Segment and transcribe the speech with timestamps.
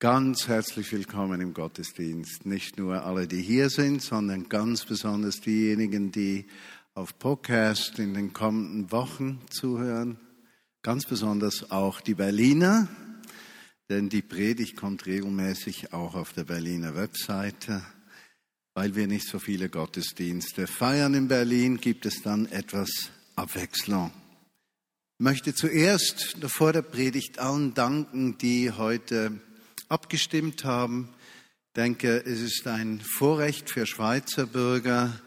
[0.00, 2.46] Ganz herzlich willkommen im Gottesdienst.
[2.46, 6.46] Nicht nur alle, die hier sind, sondern ganz besonders diejenigen, die
[6.94, 10.16] auf Podcast in den kommenden Wochen zuhören.
[10.82, 12.86] Ganz besonders auch die Berliner,
[13.88, 17.82] denn die Predigt kommt regelmäßig auch auf der Berliner Webseite.
[18.74, 24.12] Weil wir nicht so viele Gottesdienste feiern in Berlin, gibt es dann etwas Abwechslung.
[25.18, 29.40] Ich möchte zuerst vor der Predigt allen danken, die heute
[29.88, 31.08] abgestimmt haben.
[31.68, 35.20] Ich denke, es ist ein Vorrecht für Schweizer Bürger,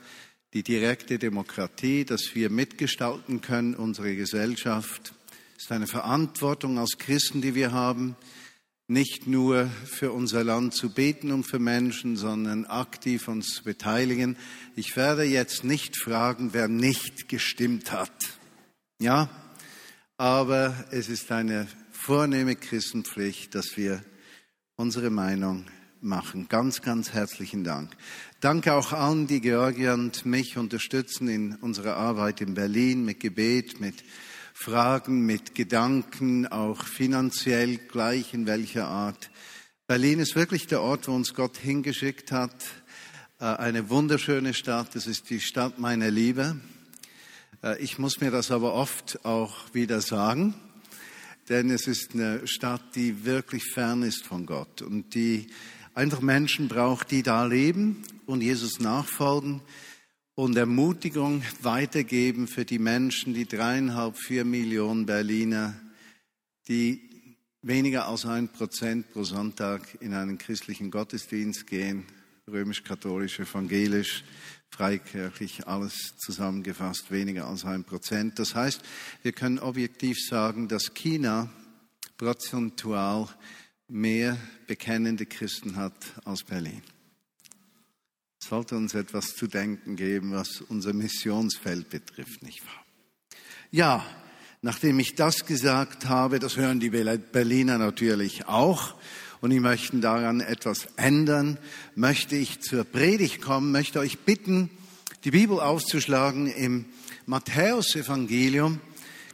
[0.53, 5.13] die direkte Demokratie, dass wir mitgestalten können, unsere Gesellschaft.
[5.55, 8.15] Es ist eine Verantwortung als Christen, die wir haben,
[8.87, 14.35] nicht nur für unser Land zu beten und für Menschen, sondern aktiv uns zu beteiligen.
[14.75, 18.37] Ich werde jetzt nicht fragen, wer nicht gestimmt hat.
[18.99, 19.29] Ja,
[20.17, 24.03] aber es ist eine vornehme Christenpflicht, dass wir
[24.81, 25.65] unsere Meinung
[26.01, 26.47] machen.
[26.49, 27.91] Ganz, ganz herzlichen Dank.
[28.39, 33.79] Danke auch allen, die Georgia und mich unterstützen in unserer Arbeit in Berlin mit Gebet,
[33.79, 34.03] mit
[34.55, 39.29] Fragen, mit Gedanken, auch finanziell gleich in welcher Art.
[39.85, 42.55] Berlin ist wirklich der Ort, wo uns Gott hingeschickt hat.
[43.39, 44.95] Äh, eine wunderschöne Stadt.
[44.95, 46.59] Es ist die Stadt meiner Liebe.
[47.61, 50.55] Äh, ich muss mir das aber oft auch wieder sagen
[51.49, 55.47] denn es ist eine Stadt, die wirklich fern ist von Gott und die
[55.93, 59.61] einfach Menschen braucht, die da leben und Jesus nachfolgen
[60.35, 65.75] und Ermutigung weitergeben für die Menschen, die dreieinhalb, vier Millionen Berliner,
[66.67, 67.09] die
[67.61, 72.05] weniger als ein Prozent pro Sonntag in einen christlichen Gottesdienst gehen,
[72.49, 74.23] römisch-katholisch, evangelisch,
[74.71, 78.39] freikirchlich, alles zusammengefasst weniger als ein Prozent.
[78.39, 78.81] Das heißt,
[79.21, 81.49] wir können objektiv sagen, dass China
[82.17, 83.27] prozentual
[83.87, 86.81] mehr bekennende Christen hat als Berlin.
[88.39, 92.85] Das sollte uns etwas zu denken geben, was unser Missionsfeld betrifft, nicht wahr?
[93.69, 94.05] Ja,
[94.61, 98.95] nachdem ich das gesagt habe, das hören die Berliner natürlich auch,
[99.41, 101.57] und ich möchte daran etwas ändern,
[101.95, 104.69] möchte ich zur Predigt kommen, möchte euch bitten,
[105.23, 106.85] die Bibel aufzuschlagen im
[107.25, 108.79] Matthäusevangelium,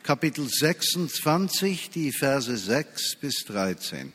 [0.03, 4.13] Kapitel 26, die Verse 6 bis 13.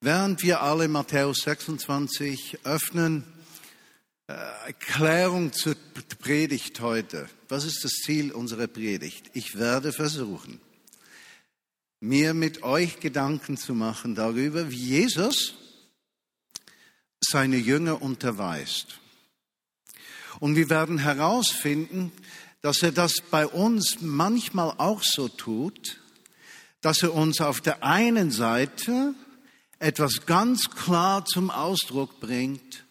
[0.00, 3.24] Während wir alle Matthäus 26 öffnen,
[4.28, 4.34] äh,
[4.66, 5.74] Erklärung zur
[6.20, 7.28] Predigt heute.
[7.48, 9.30] Was ist das Ziel unserer Predigt?
[9.32, 10.60] Ich werde versuchen,
[12.00, 15.54] mir mit euch Gedanken zu machen darüber, wie Jesus
[17.20, 19.00] seine Jünger unterweist.
[20.40, 22.12] Und wir werden herausfinden,
[22.60, 26.00] dass er das bei uns manchmal auch so tut,
[26.80, 29.14] dass er uns auf der einen Seite
[29.80, 32.84] etwas ganz klar zum Ausdruck bringt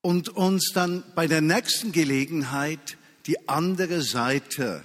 [0.00, 2.96] und uns dann bei der nächsten Gelegenheit
[3.26, 4.84] die andere Seite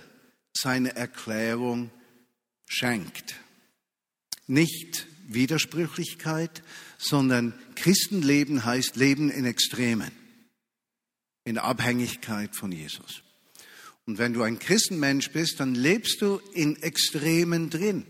[0.54, 1.92] seiner Erklärung
[2.70, 3.36] schenkt.
[4.48, 6.64] Nicht Widersprüchlichkeit,
[6.98, 10.12] sondern Christenleben heißt Leben in Extremen,
[11.44, 13.24] in Abhängigkeit von Jesus.
[14.06, 18.06] Und wenn du ein Christenmensch bist, dann lebst du in Extremen drin.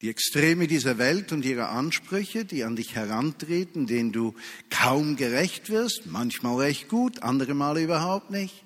[0.00, 4.34] Die Extreme dieser Welt und ihre Ansprüche, die an dich herantreten, denen du
[4.70, 8.64] kaum gerecht wirst, manchmal recht gut, andere Male überhaupt nicht.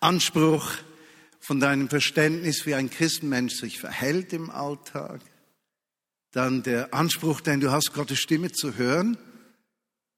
[0.00, 0.78] Anspruch
[1.42, 5.20] von deinem Verständnis, wie ein Christenmensch sich verhält im Alltag.
[6.30, 9.18] Dann der Anspruch, den du hast, Gottes Stimme zu hören.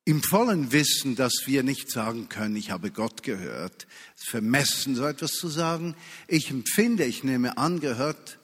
[0.04, 3.86] Im vollen Wissen, dass wir nicht sagen können, ich habe Gott gehört.
[4.16, 5.96] Es vermessen, so etwas zu sagen.
[6.28, 8.38] Ich empfinde, ich nehme an, gehört,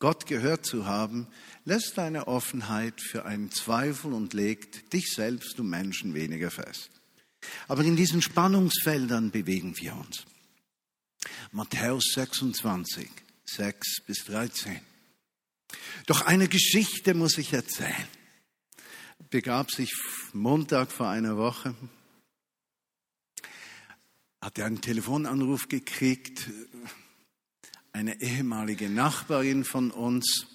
[0.00, 1.28] Gott gehört zu haben,
[1.64, 6.90] lässt deine Offenheit für einen Zweifel und legt dich selbst und Menschen weniger fest.
[7.68, 10.24] Aber in diesen Spannungsfeldern bewegen wir uns.
[11.52, 13.08] Matthäus 26,
[13.44, 14.80] 6 bis 13.
[16.06, 18.08] Doch eine Geschichte muss ich erzählen.
[19.30, 19.92] Begab sich
[20.32, 21.74] Montag vor einer Woche,
[24.40, 26.50] hatte einen Telefonanruf gekriegt,
[27.92, 30.46] eine ehemalige Nachbarin von uns,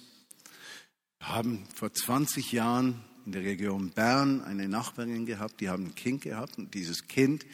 [1.20, 6.22] haben vor 20 Jahren in der Region Bern eine Nachbarin gehabt, die haben ein Kind
[6.22, 7.44] gehabt und dieses Kind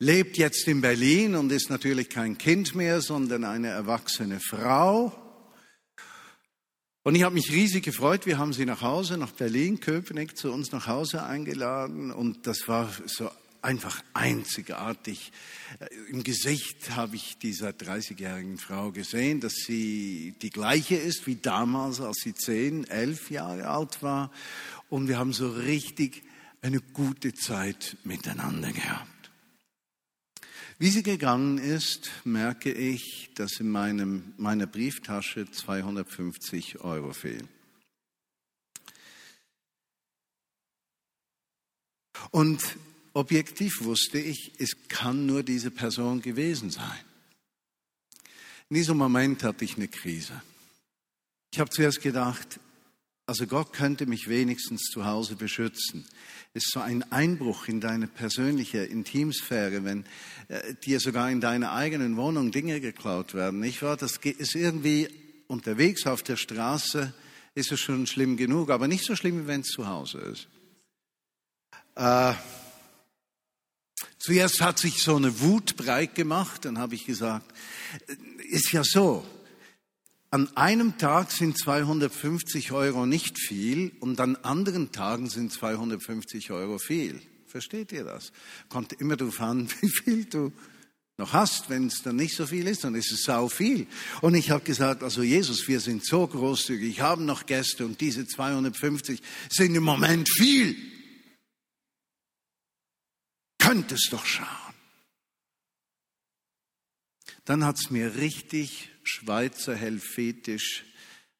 [0.00, 5.14] lebt jetzt in Berlin und ist natürlich kein Kind mehr, sondern eine erwachsene Frau.
[7.02, 8.26] Und ich habe mich riesig gefreut.
[8.26, 12.12] Wir haben sie nach Hause, nach Berlin, Köpenick, zu uns nach Hause eingeladen.
[12.12, 13.30] Und das war so
[13.62, 15.32] einfach einzigartig.
[16.08, 22.00] Im Gesicht habe ich dieser 30-jährigen Frau gesehen, dass sie die gleiche ist wie damals,
[22.00, 24.30] als sie 10, 11 Jahre alt war.
[24.88, 26.22] Und wir haben so richtig
[26.62, 29.19] eine gute Zeit miteinander gehabt.
[30.80, 37.50] Wie sie gegangen ist, merke ich, dass in meinem, meiner Brieftasche 250 Euro fehlen.
[42.30, 42.62] Und
[43.12, 47.04] objektiv wusste ich, es kann nur diese Person gewesen sein.
[48.70, 50.40] In diesem Moment hatte ich eine Krise.
[51.52, 52.58] Ich habe zuerst gedacht,
[53.26, 56.06] also Gott könnte mich wenigstens zu Hause beschützen.
[56.52, 60.04] Ist so ein Einbruch in deine persönliche Intimsphäre, wenn
[60.48, 63.62] äh, dir sogar in deiner eigenen Wohnung Dinge geklaut werden.
[63.62, 65.08] Ich war, das ist irgendwie
[65.46, 67.14] unterwegs auf der Straße,
[67.54, 70.48] ist es schon schlimm genug, aber nicht so schlimm, wenn es zu Hause ist.
[71.94, 72.34] Äh,
[74.18, 77.52] zuerst hat sich so eine Wut breit gemacht, dann habe ich gesagt,
[78.08, 78.16] äh,
[78.48, 79.24] ist ja so,
[80.30, 86.78] an einem Tag sind 250 Euro nicht viel und an anderen Tagen sind 250 Euro
[86.78, 87.20] viel.
[87.46, 88.32] Versteht ihr das?
[88.68, 90.52] Kommt immer darauf an, wie viel du
[91.16, 91.68] noch hast.
[91.68, 93.88] Wenn es dann nicht so viel ist, dann ist es sau viel.
[94.20, 98.24] Und ich habe gesagt, also Jesus, wir sind so großzügig, haben noch Gäste und diese
[98.24, 100.76] 250 sind im Moment viel.
[103.58, 104.46] Könntest doch schauen.
[107.44, 110.84] Dann hat es mir richtig Schweizer Helvetisch,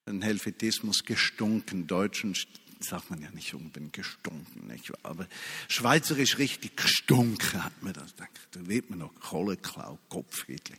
[0.06, 2.34] ein Helvetismus gestunken, Deutschen
[2.80, 4.90] sagt man ja nicht unbedingt gestunken, nicht?
[5.02, 5.26] aber
[5.68, 8.14] schweizerisch richtig gestunken hat mir das.
[8.16, 8.26] Da
[8.66, 10.76] wird man noch Kohleklau, Kopfriedli.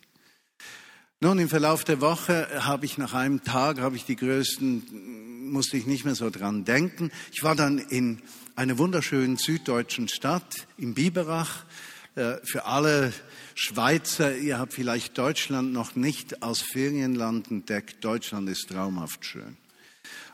[1.23, 5.77] Nun, im Verlauf der Woche habe ich nach einem Tag, habe ich die größten, musste
[5.77, 7.11] ich nicht mehr so dran denken.
[7.31, 8.23] Ich war dann in
[8.55, 11.63] einer wunderschönen süddeutschen Stadt, in Biberach,
[12.15, 13.13] für alle
[13.55, 18.03] Schweizer, ihr habt vielleicht Deutschland noch nicht als Ferienland entdeckt.
[18.03, 19.57] Deutschland ist traumhaft schön.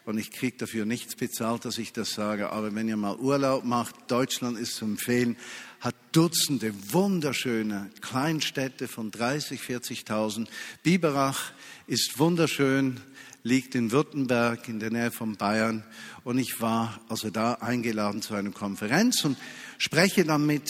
[0.07, 2.51] Und ich kriege dafür nichts bezahlt, dass ich das sage.
[2.51, 5.35] Aber wenn ihr mal Urlaub macht, Deutschland ist zu empfehlen,
[5.81, 10.47] hat Dutzende wunderschöne Kleinstädte von 30, 40.000.
[10.81, 11.51] Biberach
[11.88, 13.01] ist wunderschön,
[13.44, 15.83] liegt in Württemberg in der Nähe von Bayern.
[16.24, 19.38] Und ich war also da eingeladen zu einer Konferenz und
[19.77, 20.69] spreche dann mit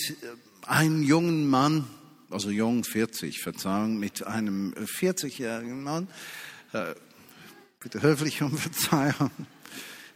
[0.68, 1.88] einem jungen Mann,
[2.30, 6.08] also jung 40, Verzeihung, mit einem 40-jährigen Mann,
[6.74, 6.94] äh,
[7.80, 9.32] bitte höflich um Verzeihung,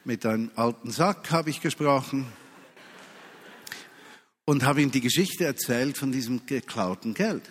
[0.03, 2.25] mit einem alten Sack habe ich gesprochen
[4.45, 7.43] und habe ihm die Geschichte erzählt von diesem geklauten Geld.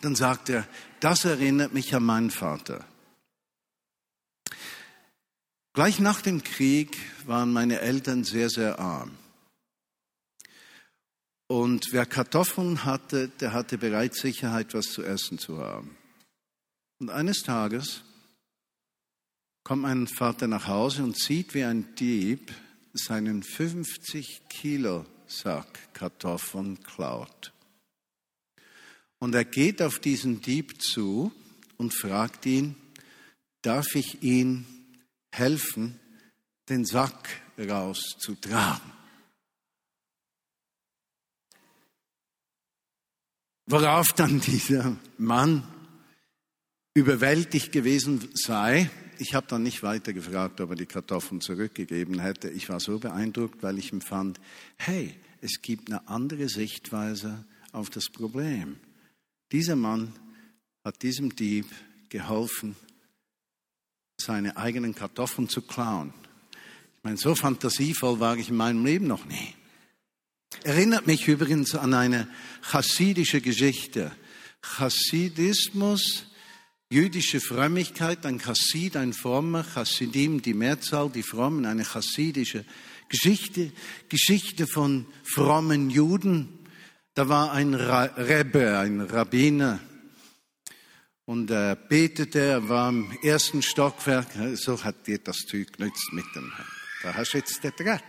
[0.00, 0.66] Dann sagt er,
[1.00, 2.84] das erinnert mich an meinen Vater.
[5.72, 9.12] Gleich nach dem Krieg waren meine Eltern sehr, sehr arm.
[11.50, 15.96] Und wer Kartoffeln hatte, der hatte bereits Sicherheit, was zu essen zu haben.
[17.00, 18.02] Und eines Tages
[19.64, 22.52] kommt mein Vater nach Hause und sieht, wie ein Dieb
[22.92, 27.52] seinen 50 Kilo Sack Kartoffeln klaut.
[29.18, 31.32] Und er geht auf diesen Dieb zu
[31.78, 32.76] und fragt ihn,
[33.62, 34.66] darf ich ihm
[35.32, 35.98] helfen,
[36.68, 38.99] den Sack rauszutragen?
[43.70, 45.62] Worauf dann dieser Mann
[46.92, 48.90] überwältigt gewesen sei.
[49.18, 52.50] Ich habe dann nicht weiter gefragt, ob er die Kartoffeln zurückgegeben hätte.
[52.50, 54.40] Ich war so beeindruckt, weil ich empfand,
[54.76, 58.76] hey, es gibt eine andere Sichtweise auf das Problem.
[59.52, 60.14] Dieser Mann
[60.84, 61.66] hat diesem Dieb
[62.08, 62.74] geholfen,
[64.20, 66.12] seine eigenen Kartoffeln zu klauen.
[66.96, 69.54] Ich meine, so fantasievoll war ich in meinem Leben noch nie.
[70.64, 72.28] Erinnert mich übrigens an eine
[72.62, 74.12] chassidische Geschichte.
[74.62, 76.26] Chassidismus,
[76.90, 82.64] jüdische Frömmigkeit, ein Chassid, ein Frommer, Chassidim, die Mehrzahl, die Frommen, eine chassidische
[83.08, 83.72] Geschichte,
[84.08, 86.58] Geschichte von frommen Juden.
[87.14, 89.80] Da war ein Rebbe, ein Rabbiner,
[91.30, 96.24] und er betete, er war im ersten Stockwerk, so hat dir das Zeug genützt mit
[96.34, 96.52] dem,
[97.04, 98.02] da hast du jetzt den Dreck.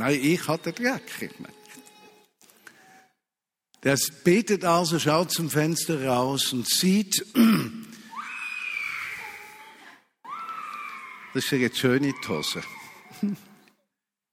[0.00, 1.30] Nein, ich hatte Dreck.
[3.82, 7.22] Der betet also, schaut zum Fenster raus und sieht,
[11.34, 12.62] das ist jetzt schöne Hose,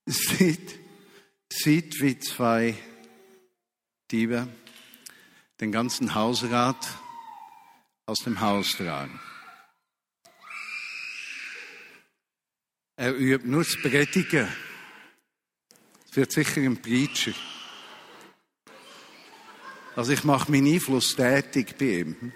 [0.06, 0.80] sieht,
[1.52, 2.74] sieht, wie zwei
[4.10, 4.48] Diebe
[5.60, 6.88] den ganzen Hausrat
[8.06, 9.20] aus dem Haus tragen.
[12.96, 14.48] Er übt nur das Predigen.
[16.18, 17.30] Wird sicher ein Preacher.
[19.94, 22.32] Also ich mache meinen Einfluss tätig bei ihm.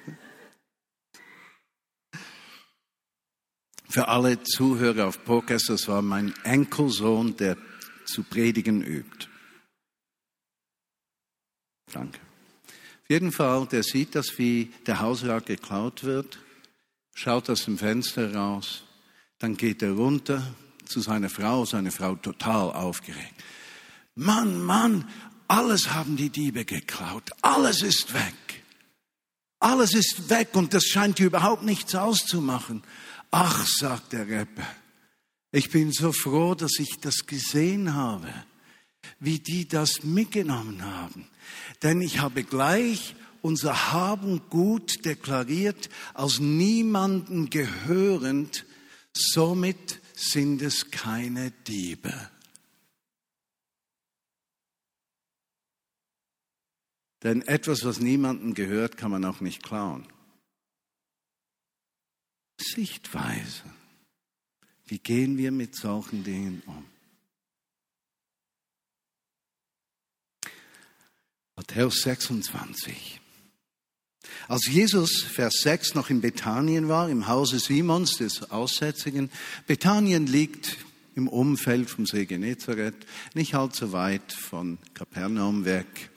[3.88, 7.56] Für alle Zuhörer auf Podcast, das war mein Enkelsohn, der
[8.04, 9.26] zu predigen übt.
[11.92, 12.20] Danke.
[12.68, 16.38] Auf jeden Fall, der sieht das, wie der Hausrat geklaut wird,
[17.14, 18.84] schaut aus dem Fenster raus,
[19.40, 23.42] dann geht er runter zu seiner Frau, seine Frau total aufgeregt.
[24.14, 25.08] Mann, Mann,
[25.48, 28.34] alles haben die Diebe geklaut, alles ist weg.
[29.58, 32.82] Alles ist weg und das scheint überhaupt nichts auszumachen.
[33.30, 34.66] Ach, sagt der Rapper,
[35.52, 38.32] ich bin so froh, dass ich das gesehen habe,
[39.20, 41.28] wie die das mitgenommen haben.
[41.82, 48.64] Denn ich habe gleich unser Haben gut deklariert, als niemanden gehörend,
[49.12, 52.12] somit sind es keine Diebe.
[57.22, 60.06] Denn etwas, was niemandem gehört, kann man auch nicht klauen.
[62.60, 63.64] Sichtweise.
[64.86, 66.84] Wie gehen wir mit solchen Dingen um?
[71.56, 73.20] Matthäus 26.
[74.48, 79.30] Als Jesus, Vers 6, noch in Bethanien war, im Hause Simons, des Aussätzigen,
[79.66, 80.78] Bethanien liegt
[81.14, 86.10] im Umfeld vom See Genezareth, nicht allzu weit von Kapernaum weg,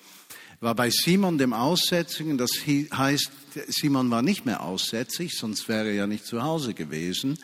[0.65, 3.29] war bei Simon dem Aussätzigen, das heißt,
[3.67, 7.37] Simon war nicht mehr aussätzig, sonst wäre er ja nicht zu Hause gewesen,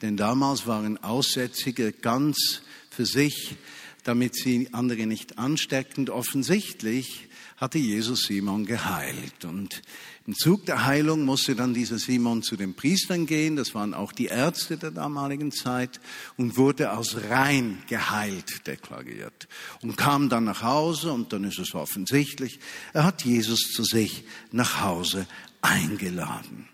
[0.00, 3.56] denn damals waren Aussätzige ganz für sich,
[4.04, 6.08] damit sie andere nicht ansteckend.
[6.08, 9.44] Offensichtlich hatte Jesus Simon geheilt.
[9.44, 9.82] Und
[10.28, 14.12] im Zug der Heilung musste dann dieser Simon zu den Priestern gehen, das waren auch
[14.12, 16.00] die Ärzte der damaligen Zeit,
[16.36, 19.48] und wurde als rein geheilt deklariert.
[19.80, 22.60] Und kam dann nach Hause, und dann ist es offensichtlich,
[22.92, 25.26] er hat Jesus zu sich nach Hause
[25.62, 26.68] eingeladen.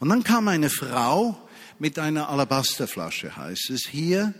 [0.00, 1.48] Und dann kam eine Frau
[1.78, 4.34] mit einer Alabasterflasche, heißt es hier,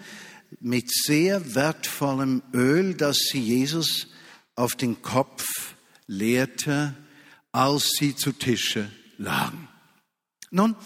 [0.59, 4.09] mit sehr wertvollem Öl, das sie Jesus
[4.57, 5.45] auf den Kopf
[6.09, 6.97] lehrte,
[7.57, 9.67] als sie zu Tische lagen.
[10.51, 10.77] Nun,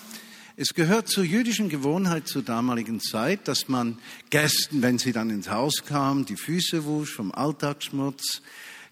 [0.56, 3.98] es gehört zur jüdischen Gewohnheit zur damaligen Zeit, dass man
[4.30, 8.42] Gästen, wenn sie dann ins Haus kamen, die Füße wusch vom Alltagsschmutz,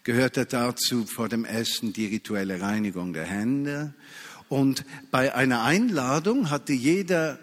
[0.03, 3.93] gehörte dazu vor dem Essen die rituelle Reinigung der Hände.
[4.49, 7.39] Und bei einer Einladung hatte jeder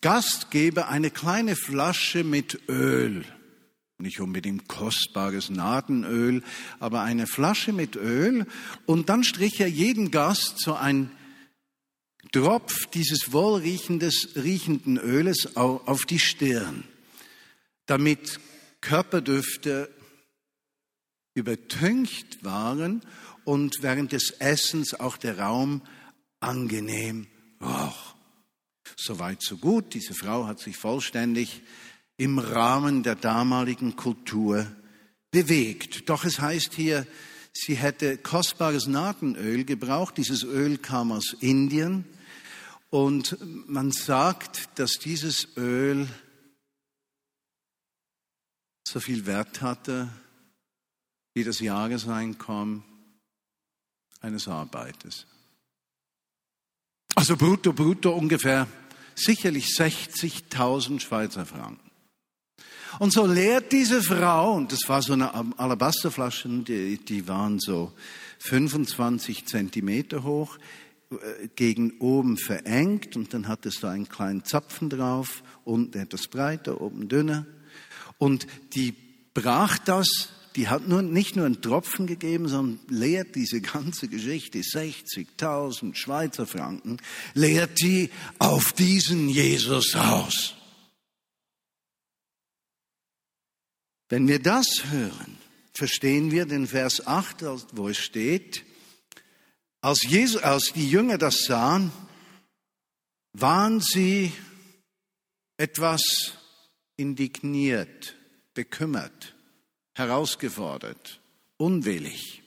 [0.00, 3.26] Gastgeber eine kleine Flasche mit Öl
[3.98, 6.42] nicht unbedingt kostbares Nadenöl,
[6.78, 8.46] aber eine Flasche mit Öl.
[8.86, 11.10] Und dann strich er jeden Gast so ein
[12.32, 16.84] Tropf dieses wohlriechenden Öles auf die Stirn,
[17.86, 18.38] damit
[18.80, 19.90] Körperdüfte
[21.34, 23.02] übertüncht waren
[23.44, 25.82] und während des Essens auch der Raum
[26.40, 27.26] angenehm
[27.60, 28.14] roch.
[28.96, 29.94] Soweit so gut.
[29.94, 31.62] Diese Frau hat sich vollständig
[32.18, 34.66] im Rahmen der damaligen Kultur
[35.30, 36.08] bewegt.
[36.10, 37.06] Doch es heißt hier,
[37.52, 40.18] sie hätte kostbares Nadenöl gebraucht.
[40.18, 42.04] Dieses Öl kam aus Indien.
[42.90, 46.08] Und man sagt, dass dieses Öl
[48.86, 50.08] so viel Wert hatte
[51.34, 52.82] wie das Jahreseinkommen
[54.20, 55.26] eines Arbeiters.
[57.14, 58.66] Also brutto, brutto ungefähr
[59.14, 61.87] sicherlich 60.000 Schweizer Franken.
[62.98, 67.92] Und so lehrt diese Frau, und das war so eine Alabasterflasche, die, die waren so
[68.38, 70.58] 25 Zentimeter hoch,
[71.10, 76.28] äh, gegen oben verengt und dann hat es da einen kleinen Zapfen drauf, unten etwas
[76.28, 77.46] breiter, oben dünner.
[78.18, 78.94] Und die
[79.32, 84.58] brach das, die hat nur, nicht nur einen Tropfen gegeben, sondern lehrt diese ganze Geschichte,
[84.58, 86.98] 60.000 Schweizer Franken,
[87.32, 90.57] lehrt die auf diesen Jesus aus.
[94.08, 95.38] Wenn wir das hören,
[95.74, 98.64] verstehen wir den Vers 8, wo es steht,
[99.80, 101.92] als, Jesus, als die Jünger das sahen,
[103.32, 104.32] waren sie
[105.56, 106.34] etwas
[106.96, 108.16] indigniert,
[108.54, 109.34] bekümmert,
[109.94, 111.20] herausgefordert,
[111.56, 112.42] unwillig.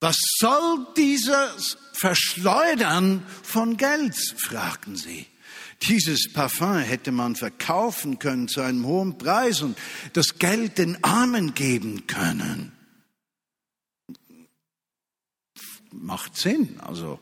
[0.00, 4.16] Was soll dieses Verschleudern von Geld?
[4.38, 5.26] fragten sie.
[5.82, 9.76] Dieses Parfum hätte man verkaufen können zu einem hohen Preis und
[10.14, 12.72] das Geld den Armen geben können.
[15.92, 16.80] Macht Sinn.
[16.80, 17.20] Also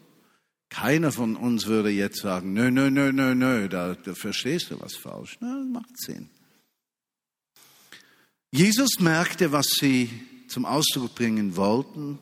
[0.69, 4.81] keiner von uns würde jetzt sagen, nö, nö, nö, nö, nö, da, da verstehst du
[4.81, 5.37] was falsch.
[5.41, 6.31] Na, macht Sinn.
[8.51, 10.11] Jesus merkte, was sie
[10.49, 12.19] zum Ausdruck bringen wollten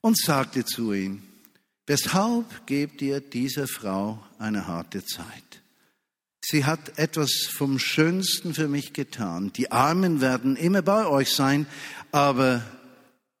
[0.00, 1.22] und sagte zu ihm,
[1.86, 5.62] weshalb gebt ihr dieser Frau eine harte Zeit?
[6.44, 9.52] Sie hat etwas vom Schönsten für mich getan.
[9.52, 11.66] Die Armen werden immer bei euch sein,
[12.10, 12.62] aber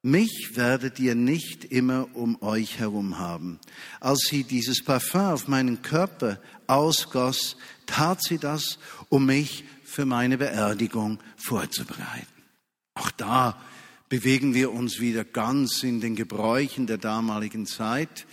[0.02, 3.60] mich werdet ihr nicht immer um euch herum haben.
[4.00, 7.56] Als sie dieses Parfum auf meinen Körper ausgoss,
[7.86, 12.26] tat sie das, um mich für meine Beerdigung vorzubereiten.
[12.94, 13.60] Auch da
[14.08, 18.26] bewegen wir uns wieder ganz in den Gebräuchen der damaligen Zeit.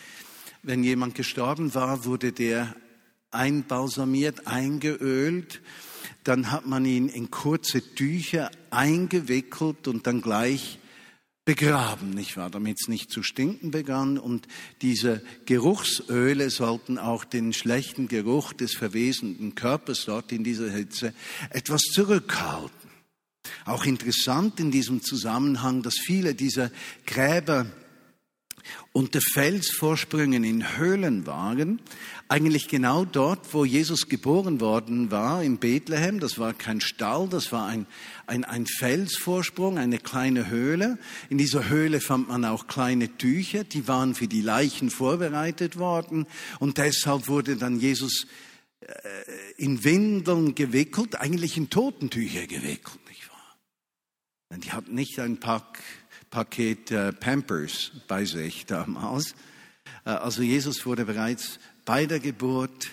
[0.62, 2.76] Wenn jemand gestorben war, wurde der
[3.32, 5.62] einbalsamiert, eingeölt.
[6.24, 10.80] Dann hat man ihn in kurze Tücher eingewickelt und dann gleich
[11.46, 14.18] begraben, nicht wahr, damit es nicht zu stinken begann.
[14.18, 14.48] Und
[14.82, 21.14] diese Geruchsöle sollten auch den schlechten Geruch des verwesenden Körpers dort in dieser Hitze
[21.50, 22.90] etwas zurückhalten.
[23.66, 26.70] Auch interessant in diesem Zusammenhang, dass viele dieser
[27.06, 27.66] Gräber
[28.92, 31.80] unter Felsvorsprüngen in Höhlen waren,
[32.28, 36.20] eigentlich genau dort, wo Jesus geboren worden war, in Bethlehem.
[36.20, 37.86] Das war kein Stall, das war ein,
[38.28, 40.98] ein, ein Felsvorsprung, eine kleine Höhle.
[41.30, 46.26] In dieser Höhle fand man auch kleine Tücher, die waren für die Leichen vorbereitet worden.
[46.60, 48.28] Und deshalb wurde dann Jesus
[48.82, 48.88] äh,
[49.58, 54.58] in Windeln gewickelt, eigentlich in Totentücher gewickelt, nicht wahr?
[54.58, 55.80] Die hatten nicht ein Pack
[56.30, 59.34] Paket äh, Pampers bei sich damals.
[60.06, 62.90] Äh, also Jesus wurde bereits bei der Geburt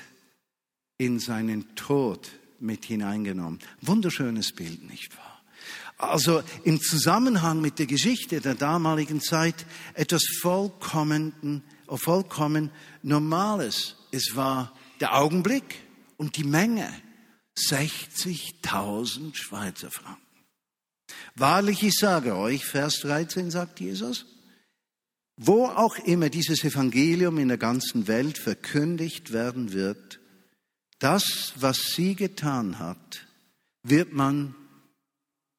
[0.99, 3.59] in seinen Tod mit hineingenommen.
[3.83, 5.43] Wunderschönes Bild, nicht wahr?
[5.99, 12.71] Also im Zusammenhang mit der Geschichte der damaligen Zeit etwas vollkommen, vollkommen
[13.02, 13.97] Normales.
[14.11, 15.83] Es war der Augenblick
[16.16, 16.88] und die Menge.
[17.57, 20.25] 60.000 Schweizer Franken.
[21.35, 24.26] Wahrlich, ich sage euch, Vers 13 sagt Jesus,
[25.37, 30.18] wo auch immer dieses Evangelium in der ganzen Welt verkündigt werden wird,
[30.99, 33.26] das, was sie getan hat,
[33.82, 34.54] wird man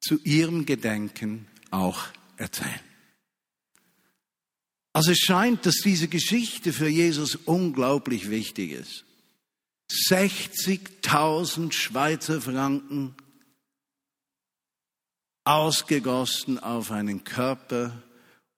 [0.01, 2.79] zu ihrem Gedenken auch erzählen.
[4.93, 9.05] Also es scheint, dass diese Geschichte für Jesus unglaublich wichtig ist.
[10.09, 13.15] 60.000 Schweizer Franken
[15.47, 17.93] ausgegossen auf einen Körper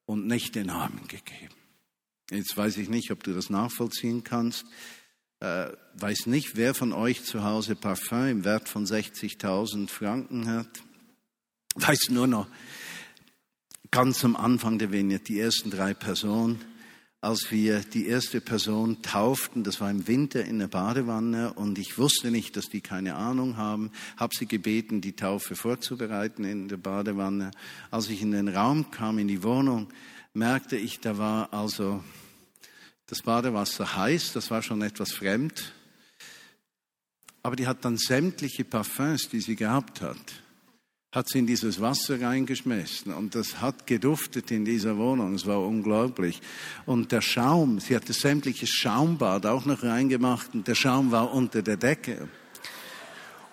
[0.05, 1.53] und nicht den Armen gegeben.
[2.31, 4.65] Jetzt weiß ich nicht, ob du das nachvollziehen kannst.
[5.39, 10.81] Äh, weiß nicht, wer von euch zu Hause Parfum im Wert von 60.000 Franken hat.
[11.75, 12.47] Weiß nur noch,
[13.91, 16.59] ganz am Anfang der Vignette, die ersten drei Personen,
[17.21, 21.97] als wir die erste Person tauften, das war im Winter in der Badewanne und ich
[21.97, 26.77] wusste nicht, dass die keine Ahnung haben, habe sie gebeten, die Taufe vorzubereiten in der
[26.77, 27.51] Badewanne.
[27.91, 29.91] Als ich in den Raum kam, in die Wohnung,
[30.33, 32.01] merkte ich, da war also
[33.07, 35.73] das Badewasser heiß, das war schon etwas fremd,
[37.43, 40.17] aber die hat dann sämtliche Parfums, die sie gehabt hat,
[41.11, 45.33] hat sie in dieses Wasser reingeschmissen und das hat geduftet in dieser Wohnung.
[45.33, 46.39] Es war unglaublich.
[46.85, 51.63] Und der Schaum, sie hatte sämtliches Schaumbad auch noch reingemacht und der Schaum war unter
[51.63, 52.27] der Decke.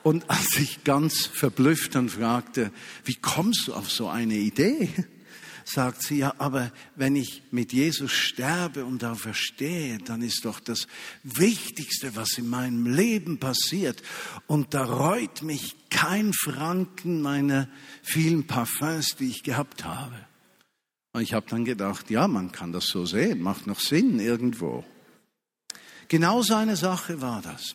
[0.03, 2.71] Und als ich ganz verblüfft dann fragte,
[3.05, 4.91] wie kommst du auf so eine Idee?
[5.69, 10.61] Sagt sie, ja, aber wenn ich mit Jesus sterbe und da verstehe, dann ist doch
[10.61, 10.87] das
[11.25, 14.03] Wichtigste, was in meinem Leben passiert.
[14.47, 17.69] Und da reut mich kein Franken meiner
[18.03, 20.15] vielen Parfums, die ich gehabt habe.
[21.13, 24.85] Und ich habe dann gedacht, ja, man kann das so sehen, macht noch Sinn irgendwo.
[26.09, 27.75] Genau so eine Sache war das.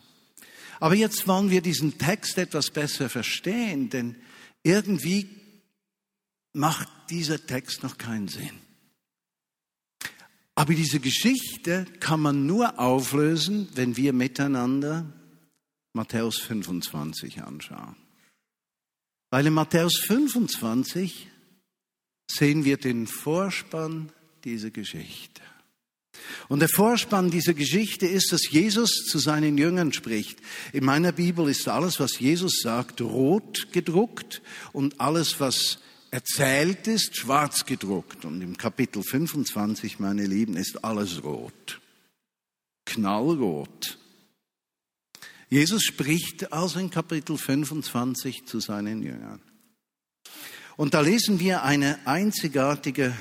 [0.79, 4.15] Aber jetzt wollen wir diesen Text etwas besser verstehen, denn
[4.63, 5.40] irgendwie
[6.53, 8.59] macht dieser Text noch keinen Sinn.
[10.55, 15.11] Aber diese Geschichte kann man nur auflösen, wenn wir miteinander
[15.93, 17.95] Matthäus 25 anschauen.
[19.29, 21.27] Weil in Matthäus 25
[22.29, 24.11] sehen wir den Vorspann
[24.43, 25.41] dieser Geschichte.
[26.49, 30.39] Und der Vorspann dieser Geschichte ist, dass Jesus zu seinen Jüngern spricht.
[30.73, 34.41] In meiner Bibel ist alles, was Jesus sagt, rot gedruckt
[34.73, 35.79] und alles, was
[36.11, 38.25] erzählt ist, schwarz gedruckt.
[38.25, 41.79] Und im Kapitel 25, meine Lieben, ist alles rot.
[42.85, 43.97] Knallrot.
[45.49, 49.41] Jesus spricht also in Kapitel 25 zu seinen Jüngern.
[50.77, 53.15] Und da lesen wir eine einzigartige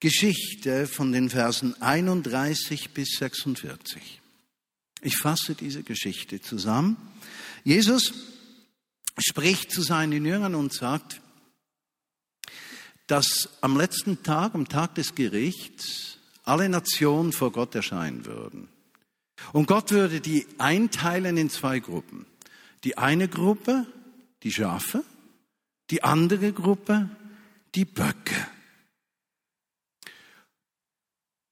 [0.00, 4.20] Geschichte von den Versen 31 bis 46.
[5.02, 6.96] Ich fasse diese Geschichte zusammen.
[7.64, 8.14] Jesus
[9.18, 11.20] spricht zu seinen Jüngern und sagt,
[13.08, 18.68] dass am letzten Tag, am Tag des Gerichts, alle Nationen vor Gott erscheinen würden.
[19.52, 22.26] Und Gott würde die einteilen in zwei Gruppen.
[22.84, 23.86] Die eine Gruppe,
[24.42, 25.04] die Schafe,
[25.90, 27.08] die andere Gruppe,
[27.74, 28.46] die Böcke.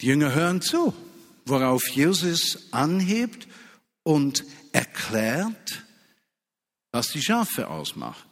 [0.00, 0.94] Die Jünger hören zu,
[1.46, 3.48] worauf Jesus anhebt
[4.02, 5.84] und erklärt,
[6.92, 8.26] was die Schafe ausmacht.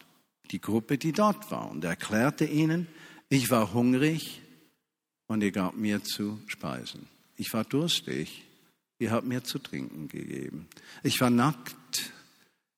[0.51, 1.71] Die Gruppe, die dort war.
[1.71, 2.87] Und er erklärte ihnen,
[3.35, 4.41] ich war hungrig
[5.27, 7.09] und ihr gab mir zu speisen.
[7.37, 8.45] Ich war durstig,
[8.99, 10.69] ihr habt mir zu trinken gegeben.
[11.03, 12.13] Ich war nackt,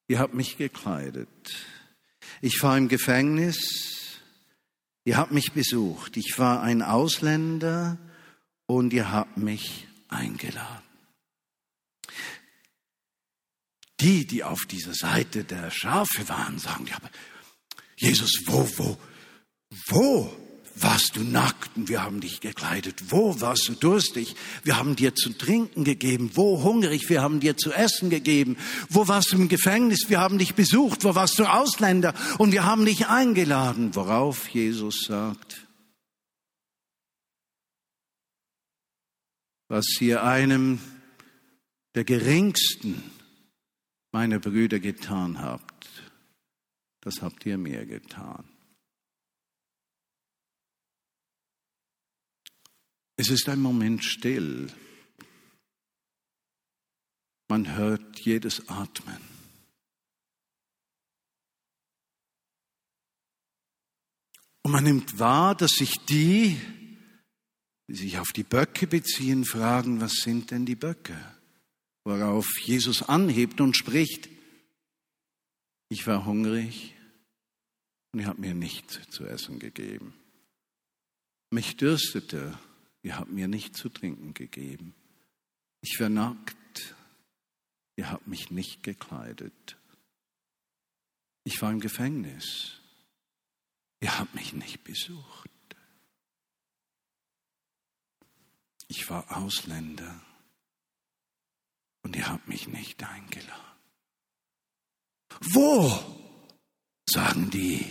[0.09, 1.29] ihr habt mich gekleidet.
[2.41, 4.21] Ich war im Gefängnis,
[5.05, 6.17] ihr habt mich besucht.
[6.17, 7.99] Ich war ein Ausländer
[8.67, 10.83] und ihr habt mich eingeladen.
[14.01, 16.99] Die, die auf dieser Seite der Schafe waren, sagen, ja,
[17.97, 18.99] Jesus, wo, wo,
[19.89, 20.46] wo
[20.79, 23.11] warst du nackt und wir haben dich gekleidet?
[23.11, 24.37] Wo warst du durstig?
[24.63, 26.31] Wir haben dir zu trinken gegeben.
[26.35, 27.09] Wo hungrig?
[27.09, 28.57] Wir haben dir zu essen gegeben.
[28.91, 30.09] Wo warst du im Gefängnis?
[30.09, 31.05] Wir haben dich besucht.
[31.05, 32.15] Wo warst du Ausländer?
[32.39, 33.95] Und wir haben dich eingeladen.
[33.95, 35.67] Worauf Jesus sagt,
[39.69, 40.79] was ihr einem
[41.95, 43.03] der geringsten
[44.13, 45.89] meiner Brüder getan habt,
[47.01, 48.45] das habt ihr mir getan.
[53.17, 54.71] Es ist ein Moment still.
[57.49, 59.21] Man hört jedes Atmen.
[64.63, 66.61] Und man nimmt wahr, dass sich die,
[67.87, 71.17] die sich auf die Böcke beziehen, fragen, was sind denn die Böcke?
[72.05, 74.29] Worauf Jesus anhebt und spricht,
[75.89, 76.95] ich war hungrig
[78.13, 80.15] und ihr habt mir nichts zu essen gegeben.
[81.51, 82.59] Mich dürstete
[83.07, 84.93] ihr habt mir nicht zu trinken gegeben.
[85.81, 86.97] Ich war nackt,
[87.95, 89.77] ihr habt mich nicht gekleidet.
[91.45, 92.81] Ich war im Gefängnis,
[94.01, 95.49] ihr habt mich nicht besucht.
[98.89, 100.21] Ich war Ausländer
[102.03, 103.79] und ihr habt mich nicht eingeladen.
[105.53, 105.93] Wo,
[107.09, 107.89] sagen die,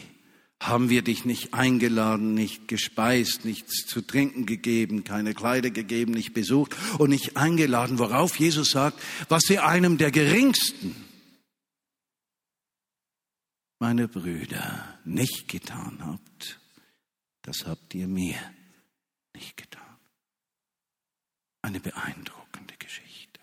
[0.68, 6.34] haben wir dich nicht eingeladen, nicht gespeist, nichts zu trinken gegeben, keine Kleider gegeben, nicht
[6.34, 9.00] besucht und nicht eingeladen, worauf Jesus sagt,
[9.30, 10.96] was ihr einem der geringsten,
[13.80, 16.60] meine Brüder, nicht getan habt,
[17.42, 18.36] das habt ihr mir
[19.36, 19.82] nicht getan.
[21.62, 23.40] Eine beeindruckende Geschichte.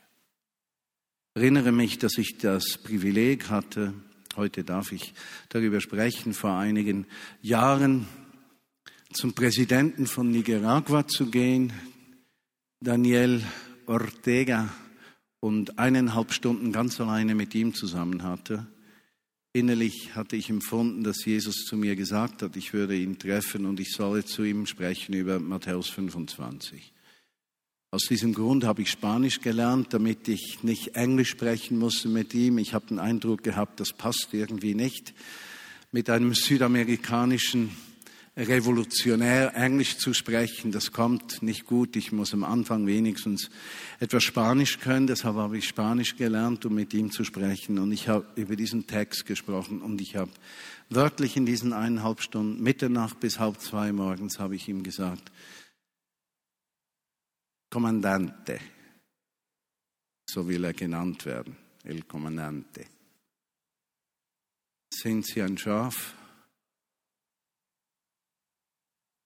[1.34, 3.94] Ich erinnere mich, dass ich das Privileg hatte,
[4.36, 5.12] Heute darf ich
[5.50, 7.06] darüber sprechen, vor einigen
[7.42, 8.06] Jahren
[9.12, 11.72] zum Präsidenten von Nicaragua zu gehen,
[12.80, 13.42] Daniel
[13.86, 14.72] Ortega,
[15.40, 18.66] und eineinhalb Stunden ganz alleine mit ihm zusammen hatte.
[19.52, 23.80] Innerlich hatte ich empfunden, dass Jesus zu mir gesagt hat, ich würde ihn treffen und
[23.80, 26.92] ich solle zu ihm sprechen über Matthäus 25.
[27.94, 32.56] Aus diesem Grund habe ich Spanisch gelernt, damit ich nicht Englisch sprechen musste mit ihm.
[32.56, 35.12] Ich habe den Eindruck gehabt, das passt irgendwie nicht,
[35.90, 37.68] mit einem südamerikanischen
[38.34, 40.72] Revolutionär Englisch zu sprechen.
[40.72, 41.94] Das kommt nicht gut.
[41.96, 43.50] Ich muss am Anfang wenigstens
[44.00, 45.06] etwas Spanisch können.
[45.06, 47.78] Deshalb habe ich Spanisch gelernt, um mit ihm zu sprechen.
[47.78, 50.30] Und ich habe über diesen Text gesprochen und ich habe
[50.88, 55.30] wörtlich in diesen eineinhalb Stunden, Mitternacht bis halb zwei morgens, habe ich ihm gesagt,
[57.72, 58.60] Kommandante.
[60.28, 62.84] So will er genannt werden, El Comandante.
[64.92, 66.14] Sind Sie ein Schaf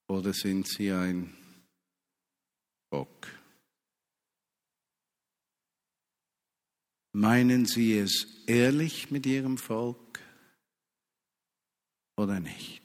[0.09, 1.37] oder sind Sie ein
[2.89, 3.27] Bock?
[7.15, 10.21] Meinen Sie es ehrlich mit Ihrem Volk
[12.17, 12.85] oder nicht?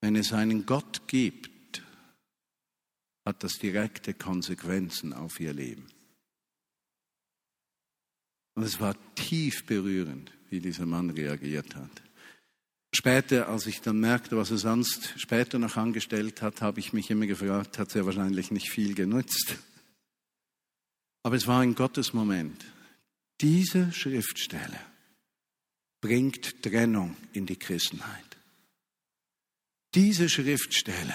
[0.00, 1.51] Wenn es einen Gott gibt,
[3.24, 5.86] hat das direkte Konsequenzen auf ihr Leben.
[8.54, 12.02] Und es war tief berührend, wie dieser Mann reagiert hat.
[12.94, 17.10] Später, als ich dann merkte, was er sonst später noch angestellt hat, habe ich mich
[17.10, 19.56] immer gefragt, hat er wahrscheinlich nicht viel genutzt.
[21.22, 22.66] Aber es war ein Gottesmoment.
[23.40, 24.78] Diese Schriftstelle
[26.02, 28.36] bringt Trennung in die Christenheit.
[29.94, 31.14] Diese Schriftstelle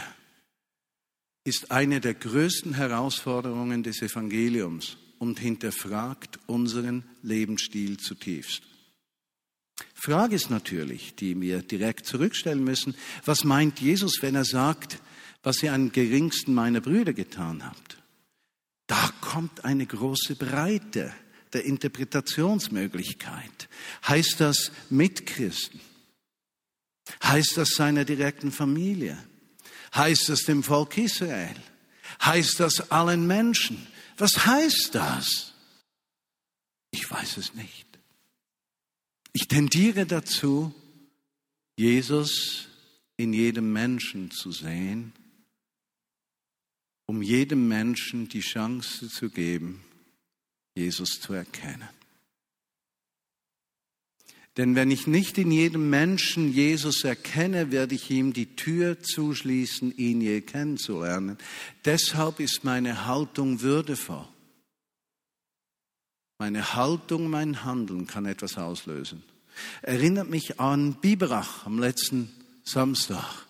[1.48, 8.64] ist eine der größten Herausforderungen des Evangeliums und hinterfragt unseren Lebensstil zutiefst.
[9.94, 15.00] Frage ist natürlich, die wir direkt zurückstellen müssen, was meint Jesus, wenn er sagt,
[15.42, 17.98] was ihr an geringsten meiner Brüder getan habt?
[18.86, 21.14] Da kommt eine große Breite
[21.54, 23.70] der Interpretationsmöglichkeit.
[24.06, 25.80] Heißt das Mitchristen?
[27.24, 29.18] Heißt das seiner direkten Familie?
[29.96, 31.56] Heißt das dem Volk Israel?
[32.24, 33.88] Heißt das allen Menschen?
[34.18, 35.54] Was heißt das?
[36.92, 37.86] Ich weiß es nicht.
[39.34, 40.74] Ich tendiere dazu,
[41.78, 42.68] Jesus
[43.18, 45.14] in jedem Menschen zu sehen,
[47.06, 49.84] um jedem Menschen die Chance zu geben,
[50.76, 51.97] Jesus zu erkennen.
[54.58, 59.96] Denn wenn ich nicht in jedem Menschen Jesus erkenne, werde ich ihm die Tür zuschließen,
[59.96, 61.38] ihn je kennenzulernen.
[61.86, 64.28] Deshalb ist meine Haltung würdevoll.
[66.40, 69.24] Meine Haltung, mein Handeln kann etwas auslösen.
[69.84, 72.30] Erinnert mich an Biberach am letzten
[72.64, 73.46] Samstag,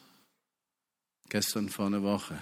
[1.29, 2.37] gestern vor einer Woche.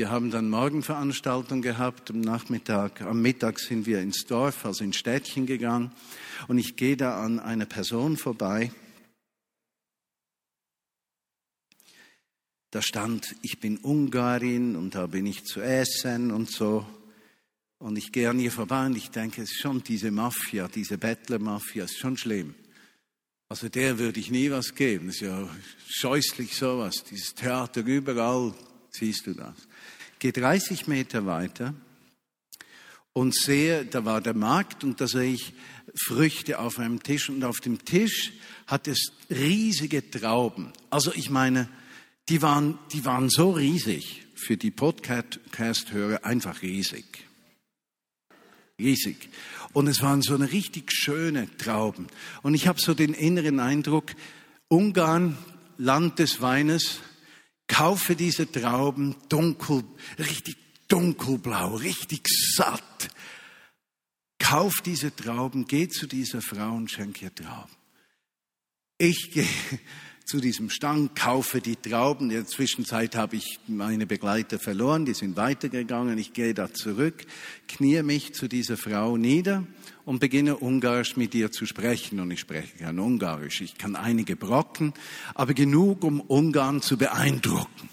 [0.00, 4.96] Wir haben dann Morgenveranstaltung gehabt, am Nachmittag, am Mittag sind wir ins Dorf, also ins
[4.96, 5.92] Städtchen gegangen
[6.48, 8.72] und ich gehe da an einer Person vorbei.
[12.70, 16.86] Da stand, ich bin Ungarin und da bin ich zu essen und so.
[17.78, 20.96] Und ich gehe an ihr vorbei und ich denke, es ist schon diese Mafia, diese
[20.96, 22.54] Bettlermafia, ist schon schlimm.
[23.50, 25.08] Also der würde ich nie was geben.
[25.08, 25.46] Das ist ja
[25.90, 27.04] scheußlich sowas.
[27.04, 28.54] Dieses Theater überall
[28.92, 29.68] siehst du das.
[30.20, 31.74] Gehe 30 Meter weiter
[33.14, 35.54] und sehe, da war der Markt und da sehe ich
[35.94, 38.32] Früchte auf einem Tisch und auf dem Tisch
[38.66, 40.72] hat es riesige Trauben.
[40.90, 41.68] Also ich meine,
[42.28, 47.26] die waren, die waren so riesig, für die Podcast-Hörer einfach riesig.
[48.78, 49.30] Riesig.
[49.72, 52.08] Und es waren so eine richtig schöne Trauben.
[52.42, 54.12] Und ich habe so den inneren Eindruck,
[54.68, 55.36] Ungarn,
[55.78, 57.00] Land des Weines,
[57.70, 59.84] kaufe diese Trauben dunkel,
[60.18, 60.56] richtig
[60.88, 63.08] dunkelblau, richtig satt.
[64.38, 67.70] Kauf diese Trauben, geh zu dieser Frau und schenk ihr Trauben.
[68.98, 69.46] Ich gehe
[70.26, 72.30] zu diesem Stand, kaufe die Trauben.
[72.30, 76.18] In der Zwischenzeit habe ich meine Begleiter verloren, die sind weitergegangen.
[76.18, 77.24] Ich gehe da zurück,
[77.68, 79.64] knie mich zu dieser Frau nieder
[80.04, 82.20] und beginne Ungarisch mit ihr zu sprechen.
[82.20, 83.60] Und ich spreche kein Ungarisch.
[83.60, 84.94] Ich kann einige Brocken,
[85.34, 87.88] aber genug, um Ungarn zu beeindrucken.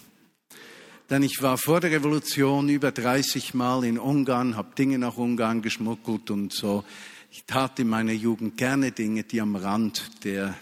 [1.10, 5.62] Denn ich war vor der Revolution über 30 Mal in Ungarn, habe Dinge nach Ungarn
[5.62, 6.84] geschmuggelt und so.
[7.32, 10.58] Ich tat in meiner Jugend gerne Dinge, die am Rand der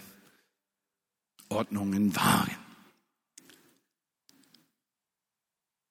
[1.48, 2.50] Ordnungen waren.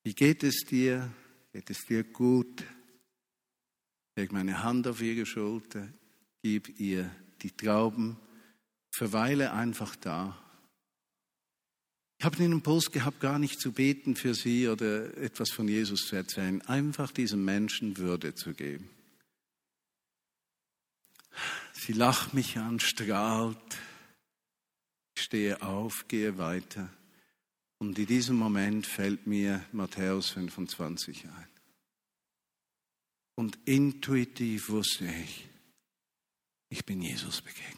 [0.04, 1.12] Wie geht es dir?
[1.52, 2.63] Geht es dir gut?
[4.15, 5.88] Leg meine Hand auf ihre Schulter,
[6.41, 8.17] gib ihr die Trauben,
[8.91, 10.38] verweile einfach da.
[12.17, 16.08] Ich habe den Impuls gehabt, gar nicht zu beten für sie oder etwas von Jesus
[16.08, 18.89] zu erzählen, einfach diesem Menschen Würde zu geben.
[21.73, 23.58] Sie lacht mich an, strahlt,
[25.15, 26.89] ich stehe auf, gehe weiter.
[27.78, 31.55] Und in diesem Moment fällt mir Matthäus 25 ein.
[33.36, 35.48] Und intuitiv wusste ich,
[36.69, 37.76] ich bin Jesus begegnet.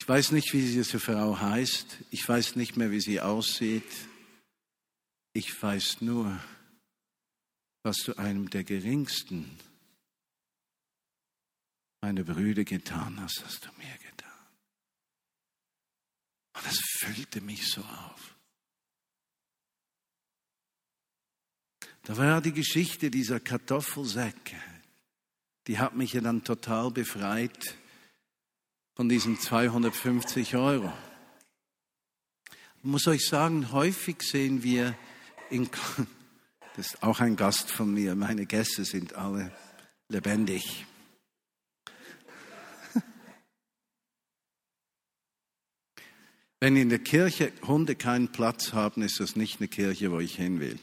[0.00, 1.98] Ich weiß nicht, wie diese Frau heißt.
[2.10, 3.90] Ich weiß nicht mehr, wie sie aussieht.
[5.32, 6.40] Ich weiß nur,
[7.82, 9.58] was du einem der geringsten
[12.00, 14.46] meiner Brüder getan hast, hast du mir getan.
[16.56, 18.37] Und das füllte mich so auf.
[22.08, 24.56] Da war die Geschichte dieser Kartoffelsäcke.
[25.66, 27.76] Die hat mich ja dann total befreit
[28.94, 30.90] von diesen 250 Euro.
[32.78, 34.96] Ich muss euch sagen, häufig sehen wir,
[35.50, 35.68] in,
[36.76, 39.52] das ist auch ein Gast von mir, meine Gäste sind alle
[40.08, 40.86] lebendig.
[46.58, 50.36] Wenn in der Kirche Hunde keinen Platz haben, ist das nicht eine Kirche, wo ich
[50.36, 50.78] hin will.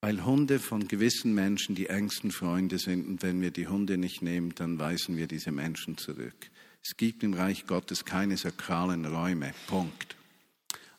[0.00, 4.22] Weil Hunde von gewissen Menschen die engsten Freunde sind und wenn wir die Hunde nicht
[4.22, 6.50] nehmen, dann weisen wir diese Menschen zurück.
[6.84, 9.52] Es gibt im Reich Gottes keine sakralen Räume.
[9.66, 10.14] Punkt.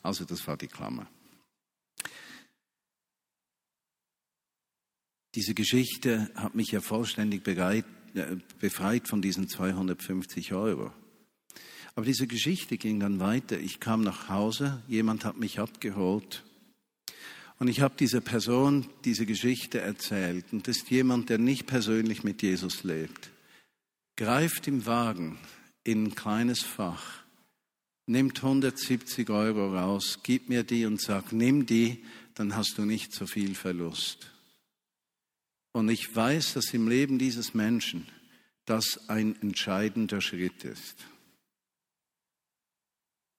[0.02, 1.08] Also das war die Klammer.
[5.34, 7.82] Diese Geschichte hat mich ja vollständig äh,
[8.58, 10.92] befreit von diesen 250 Euro.
[11.94, 13.58] Aber diese Geschichte ging dann weiter.
[13.58, 16.44] Ich kam nach Hause, jemand hat mich abgeholt
[17.58, 20.46] Und ich habe dieser Person diese Geschichte erzählt.
[20.52, 23.30] Und das ist jemand, der nicht persönlich mit Jesus lebt.
[24.16, 25.38] Greift im Wagen
[25.84, 27.22] in ein kleines Fach,
[28.06, 33.12] nimmt 170 Euro raus, gibt mir die und sagt, nimm die, dann hast du nicht
[33.12, 34.30] so viel Verlust.
[35.72, 38.06] Und ich weiß, dass im Leben dieses Menschen
[38.64, 41.06] das ein entscheidender Schritt ist.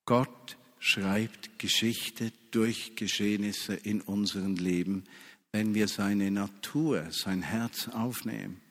[0.06, 5.04] Gott schreibt Geschichte durch Geschehnisse in unserem Leben,
[5.52, 8.62] wenn wir seine Natur, sein Herz aufnehmen.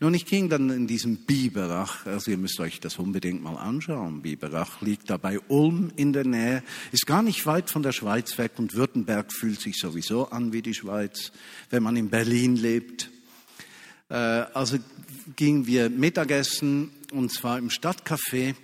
[0.00, 4.22] Nun, ich ging dann in diesem Biberach, also ihr müsst euch das unbedingt mal anschauen.
[4.22, 8.38] Biberach liegt da bei Ulm in der Nähe, ist gar nicht weit von der Schweiz
[8.38, 11.32] weg und Württemberg fühlt sich sowieso an wie die Schweiz,
[11.70, 13.10] wenn man in Berlin lebt.
[14.08, 14.78] Äh, also
[15.36, 18.54] gingen wir Mittagessen und zwar im Stadtcafé.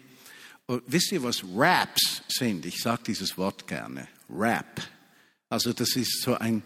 [0.68, 2.66] Und wisst ihr, was Wraps sind?
[2.66, 4.07] Ich sage dieses Wort gerne.
[4.28, 4.83] Wrap.
[5.48, 6.62] Also das ist so ein,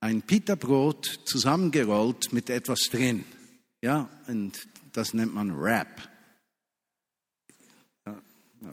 [0.00, 3.24] ein Pita-Brot zusammengerollt mit etwas drin.
[3.80, 6.10] Ja, und das nennt man Wrap.
[8.04, 8.20] Ja,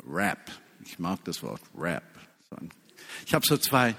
[0.04, 0.52] Wrap.
[0.84, 2.04] Ich mag das Wort Wrap.
[3.26, 3.96] Ich habe so zwei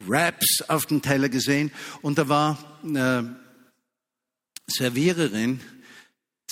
[0.00, 3.38] Wraps auf dem Teller gesehen und da war eine
[4.68, 5.60] Serviererin,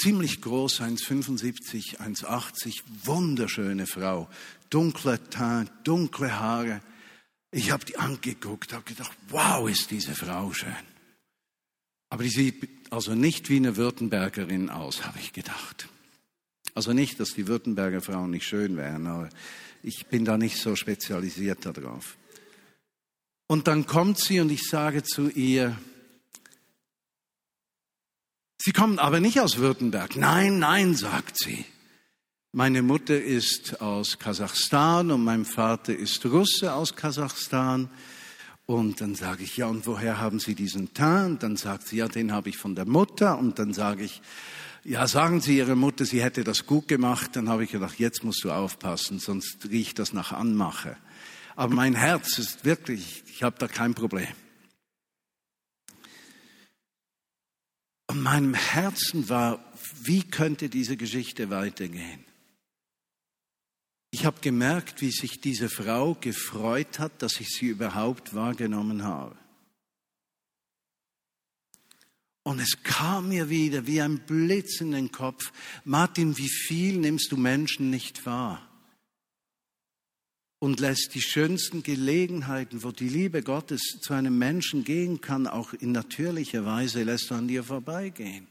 [0.03, 4.29] ziemlich groß, 1,75, 1,80, wunderschöne Frau,
[4.69, 6.81] dunkler Teint, dunkle Haare.
[7.53, 10.73] Ich habe die angeguckt, habe gedacht, wow, ist diese Frau schön.
[12.11, 15.89] Aber die sieht also nicht wie eine Württembergerin aus, habe ich gedacht.
[16.75, 19.29] Also nicht, dass die Württemberger Frauen nicht schön wären, aber
[19.83, 22.17] ich bin da nicht so spezialisiert darauf.
[23.47, 25.77] Und dann kommt sie und ich sage zu ihr,
[28.65, 30.15] Sie kommen aber nicht aus Württemberg.
[30.15, 31.65] Nein, nein, sagt sie.
[32.53, 37.91] Meine Mutter ist aus Kasachstan und mein Vater ist Russe aus Kasachstan.
[38.65, 41.29] Und dann sage ich, ja, und woher haben Sie diesen Teint?
[41.29, 43.37] Und dann sagt sie, ja, den habe ich von der Mutter.
[43.37, 44.23] Und dann sage ich,
[44.85, 47.31] ja, sagen Sie Ihrer Mutter, sie hätte das gut gemacht.
[47.35, 50.97] Dann habe ich gedacht, jetzt musst du aufpassen, sonst riecht das nach Anmache.
[51.57, 54.29] Aber mein Herz ist wirklich, ich habe da kein Problem.
[58.13, 59.59] Und meinem Herzen war,
[60.03, 62.23] wie könnte diese Geschichte weitergehen?
[64.11, 69.35] Ich habe gemerkt, wie sich diese Frau gefreut hat, dass ich sie überhaupt wahrgenommen habe.
[72.43, 75.51] Und es kam mir wieder wie ein Blitz in den Kopf,
[75.87, 78.72] Martin, wie viel nimmst du Menschen nicht wahr?
[80.63, 85.73] Und lässt die schönsten Gelegenheiten, wo die Liebe Gottes zu einem Menschen gehen kann, auch
[85.73, 88.47] in natürlicher Weise, lässt du an dir vorbeigehen.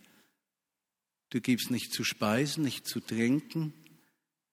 [1.29, 3.73] Du gibst nicht zu speisen, nicht zu trinken,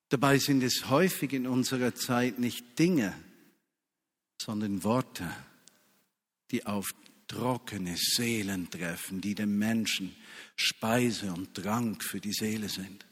[0.08, 3.14] Dabei sind es häufig in unserer Zeit nicht Dinge,
[4.40, 5.28] sondern Worte,
[6.50, 6.94] die auf
[7.26, 10.16] trockene Seelen treffen, die dem Menschen
[10.56, 13.04] Speise und Trank für die Seele sind.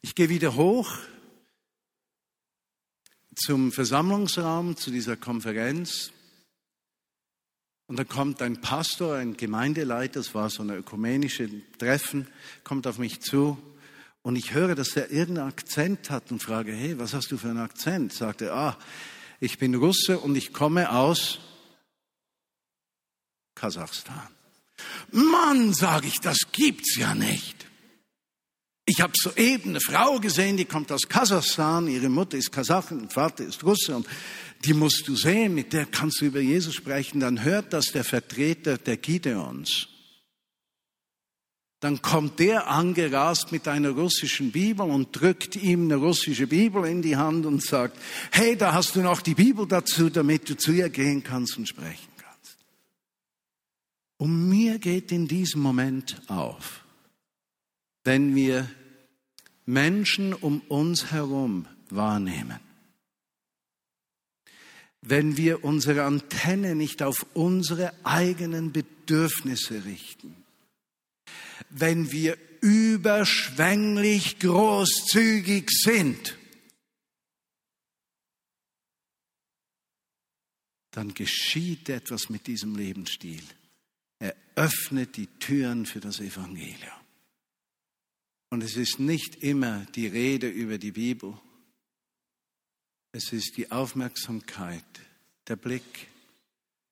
[0.00, 0.96] Ich gehe wieder hoch
[3.34, 6.12] zum Versammlungsraum, zu dieser Konferenz.
[7.86, 12.26] Und da kommt ein Pastor, ein Gemeindeleiter, das war so ein ökumenisches Treffen,
[12.62, 13.58] kommt auf mich zu
[14.24, 17.50] und ich höre, dass er irgendeinen Akzent hat und frage, hey, was hast du für
[17.50, 18.10] einen Akzent?
[18.10, 18.78] Sagt er, ah,
[19.38, 21.40] ich bin Russe und ich komme aus
[23.54, 24.28] Kasachstan.
[25.12, 27.53] Mann, sage ich, das gibt's ja nicht.
[28.86, 33.44] Ich habe soeben eine Frau gesehen, die kommt aus Kasachstan, ihre Mutter ist Kasachin, Vater
[33.44, 34.06] ist Russe und
[34.64, 37.20] die musst du sehen, mit der kannst du über Jesus sprechen.
[37.20, 39.88] Dann hört das der Vertreter der Gideons
[41.84, 47.02] dann kommt der angerast mit einer russischen Bibel und drückt ihm eine russische Bibel in
[47.02, 47.98] die Hand und sagt,
[48.30, 51.68] hey, da hast du noch die Bibel dazu, damit du zu ihr gehen kannst und
[51.68, 52.56] sprechen kannst.
[54.16, 56.83] Und mir geht in diesem Moment auf,
[58.04, 58.70] wenn wir
[59.66, 62.60] Menschen um uns herum wahrnehmen,
[65.00, 70.36] wenn wir unsere Antenne nicht auf unsere eigenen Bedürfnisse richten,
[71.70, 76.38] wenn wir überschwänglich großzügig sind,
[80.90, 83.42] dann geschieht etwas mit diesem Lebensstil.
[84.20, 87.03] Er öffnet die Türen für das Evangelium.
[88.50, 91.36] Und es ist nicht immer die Rede über die Bibel.
[93.12, 94.84] Es ist die Aufmerksamkeit,
[95.48, 96.08] der Blick.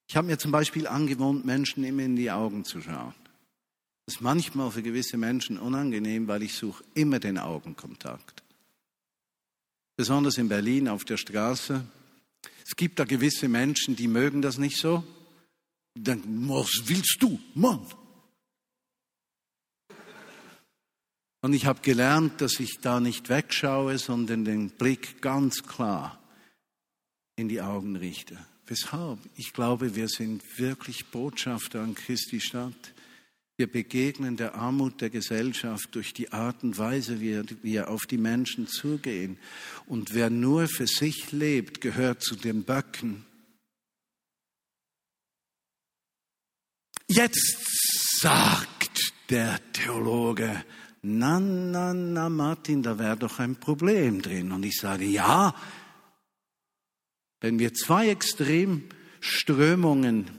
[0.09, 3.14] Ich habe mir zum Beispiel angewohnt, Menschen immer in die Augen zu schauen.
[4.07, 8.42] Das ist manchmal für gewisse Menschen unangenehm, weil ich suche immer den Augenkontakt.
[9.96, 11.86] Besonders in Berlin auf der Straße.
[12.66, 15.05] Es gibt da gewisse Menschen, die mögen das nicht so.
[15.94, 17.86] Dann, was willst du, Mann?
[21.43, 26.18] Und ich habe gelernt, dass ich da nicht wegschaue, sondern den Blick ganz klar
[27.34, 28.38] in die Augen richte.
[28.66, 29.18] Weshalb?
[29.34, 32.95] Ich glaube, wir sind wirklich Botschafter an Christi Stadt.
[33.57, 38.18] Wir begegnen der Armut der Gesellschaft durch die Art und Weise, wie wir auf die
[38.18, 39.36] Menschen zugehen.
[39.86, 43.26] Und wer nur für sich lebt, gehört zu den Böcken.
[47.09, 50.64] Jetzt sagt der Theologe,
[51.03, 54.53] na, na, na, Martin, da wäre doch ein Problem drin.
[54.53, 55.55] Und ich sage, ja,
[57.41, 60.31] wenn wir zwei Extremströmungen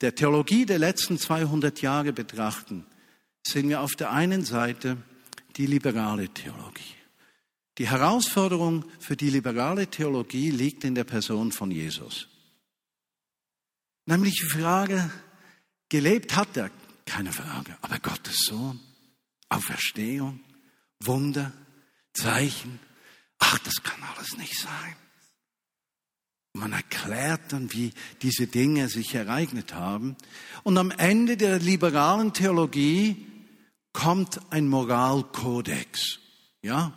[0.00, 2.84] der Theologie der letzten 200 Jahre betrachten,
[3.46, 4.98] sehen wir auf der einen Seite
[5.56, 6.94] die liberale Theologie.
[7.78, 12.28] Die Herausforderung für die liberale Theologie liegt in der Person von Jesus.
[14.04, 15.10] Nämlich die Frage,
[15.88, 16.70] gelebt hat er,
[17.08, 18.80] keine Frage, aber Gottes Sohn,
[19.48, 20.40] Auferstehung,
[21.00, 21.52] Wunder,
[22.12, 22.78] Zeichen,
[23.38, 24.96] ach, das kann alles nicht sein.
[26.52, 27.92] Man erklärt dann, wie
[28.22, 30.16] diese Dinge sich ereignet haben.
[30.64, 33.26] Und am Ende der liberalen Theologie
[33.92, 36.18] kommt ein Moralkodex.
[36.62, 36.92] Ja?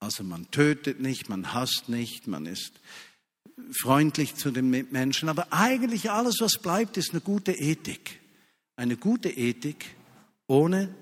[0.00, 2.72] Also man tötet nicht, man hasst nicht, man ist
[3.80, 5.28] freundlich zu den Mitmenschen.
[5.28, 8.20] Aber eigentlich alles, was bleibt, ist eine gute Ethik.
[8.76, 9.94] Eine gute Ethik
[10.46, 10.94] ohne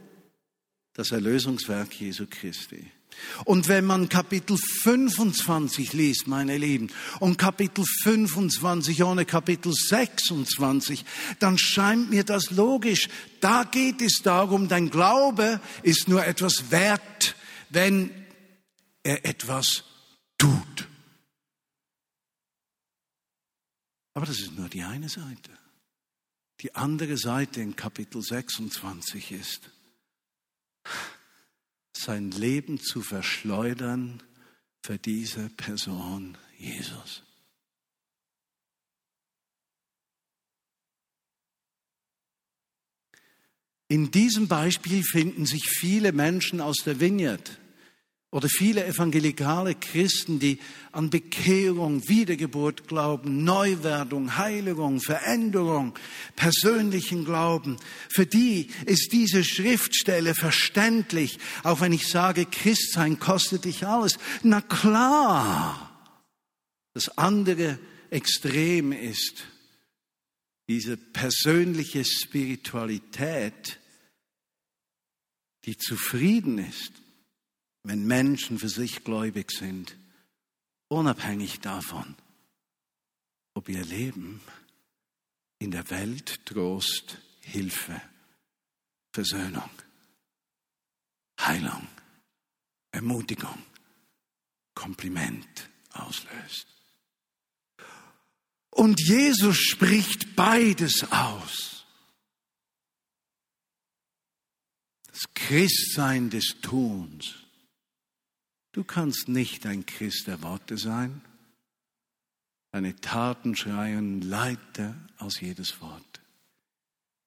[0.94, 2.90] das Erlösungswerk Jesu Christi.
[3.44, 11.04] Und wenn man Kapitel 25 liest, meine Lieben, und Kapitel 25 ohne Kapitel 26,
[11.38, 13.08] dann scheint mir das logisch.
[13.40, 17.36] Da geht es darum, dein Glaube ist nur etwas wert,
[17.70, 18.10] wenn
[19.02, 19.84] er etwas
[20.38, 20.88] tut.
[24.14, 25.61] Aber das ist nur die eine Seite.
[26.62, 29.70] Die andere Seite in Kapitel 26 ist,
[31.92, 34.22] sein Leben zu verschleudern
[34.82, 37.24] für diese Person Jesus.
[43.88, 47.58] In diesem Beispiel finden sich viele Menschen aus der Vineyard
[48.32, 50.58] oder viele evangelikale Christen, die
[50.90, 55.92] an Bekehrung, Wiedergeburt glauben, Neuwerdung, Heiligung, Veränderung,
[56.34, 57.76] persönlichen Glauben.
[58.08, 64.18] Für die ist diese Schriftstelle verständlich, auch wenn ich sage, Christsein kostet dich alles.
[64.42, 66.16] Na klar,
[66.94, 67.78] das andere
[68.08, 69.44] Extrem ist
[70.68, 73.78] diese persönliche Spiritualität,
[75.66, 77.01] die zufrieden ist
[77.82, 79.96] wenn Menschen für sich gläubig sind,
[80.88, 82.14] unabhängig davon,
[83.54, 84.40] ob ihr Leben
[85.58, 88.00] in der Welt Trost, Hilfe,
[89.12, 89.70] Versöhnung,
[91.40, 91.86] Heilung,
[92.92, 93.58] Ermutigung,
[94.74, 96.66] Kompliment auslöst.
[98.70, 101.84] Und Jesus spricht beides aus.
[105.08, 107.41] Das Christsein des Tuns
[108.72, 111.20] Du kannst nicht ein Christ der Worte sein.
[112.72, 116.20] Deine Taten schreien Leiter aus jedes Wort.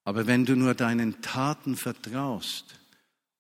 [0.04, 2.80] Aber wenn du nur deinen Taten vertraust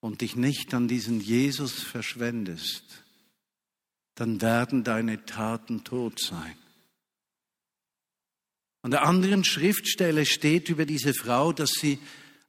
[0.01, 3.03] und dich nicht an diesen Jesus verschwendest,
[4.13, 6.55] dann werden deine Taten tot sein.
[8.83, 11.97] An der anderen Schriftstelle steht über diese Frau, dass sie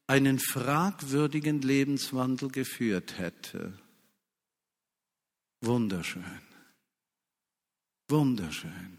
[0.07, 3.73] einen fragwürdigen Lebenswandel geführt hätte.
[5.61, 6.41] Wunderschön.
[8.09, 8.99] Wunderschön.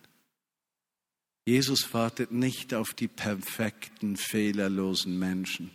[1.46, 5.72] Jesus wartet nicht auf die perfekten, fehlerlosen Menschen,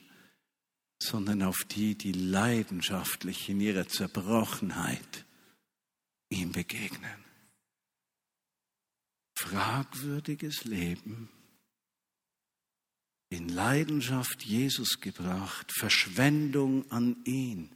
[1.02, 5.24] sondern auf die, die leidenschaftlich in ihrer Zerbrochenheit
[6.28, 7.24] ihm begegnen.
[9.38, 11.30] Fragwürdiges Leben,
[13.30, 17.74] in Leidenschaft Jesus gebracht, Verschwendung an ihn,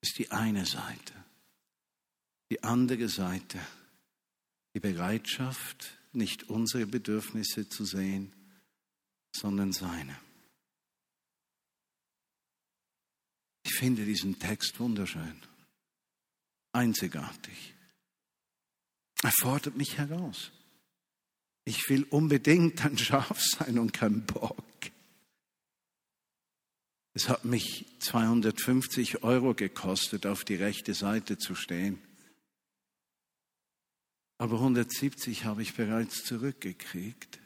[0.00, 1.23] ist die eine Seite.
[2.54, 3.58] Die andere Seite,
[4.74, 8.32] die Bereitschaft, nicht unsere Bedürfnisse zu sehen,
[9.34, 10.16] sondern seine.
[13.64, 15.42] Ich finde diesen Text wunderschön,
[16.70, 17.74] einzigartig.
[19.24, 20.52] Er fordert mich heraus.
[21.64, 24.62] Ich will unbedingt ein Schaf sein und kein Bock.
[27.14, 32.00] Es hat mich 250 Euro gekostet, auf die rechte Seite zu stehen.
[34.44, 37.38] Aber 170 habe ich bereits zurückgekriegt.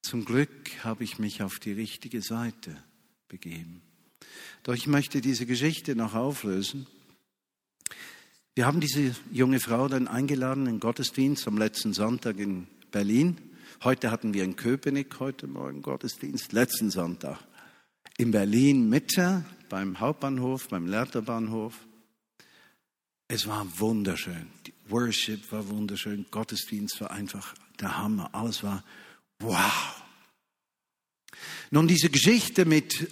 [0.00, 0.50] Zum Glück
[0.82, 2.74] habe ich mich auf die richtige Seite
[3.28, 3.82] begeben.
[4.62, 6.86] Doch ich möchte diese Geschichte noch auflösen.
[8.54, 13.36] Wir haben diese junge Frau dann eingeladen in Gottesdienst am letzten Sonntag in Berlin.
[13.84, 17.40] Heute hatten wir in Köpenick heute Morgen Gottesdienst, letzten Sonntag.
[18.16, 21.74] In Berlin Mitte beim Hauptbahnhof, beim Lehrterbahnhof.
[23.28, 24.57] Es war wunderschön.
[24.88, 26.26] Worship war wunderschön.
[26.30, 28.30] Gottesdienst war einfach der Hammer.
[28.32, 28.84] Alles war
[29.38, 30.02] wow.
[31.70, 33.08] Nun, diese Geschichte mit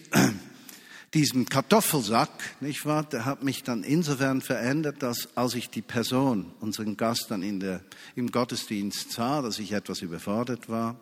[1.15, 6.53] diesem Kartoffelsack, nicht wahr, der hat mich dann insofern verändert, dass als ich die Person,
[6.61, 7.83] unseren Gast dann in der,
[8.15, 11.01] im Gottesdienst sah, dass ich etwas überfordert war.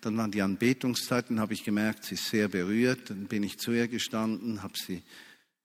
[0.00, 3.10] Dann waren die Anbetungszeiten, habe ich gemerkt, sie ist sehr berührt.
[3.10, 5.02] Dann bin ich zu ihr gestanden, habe sie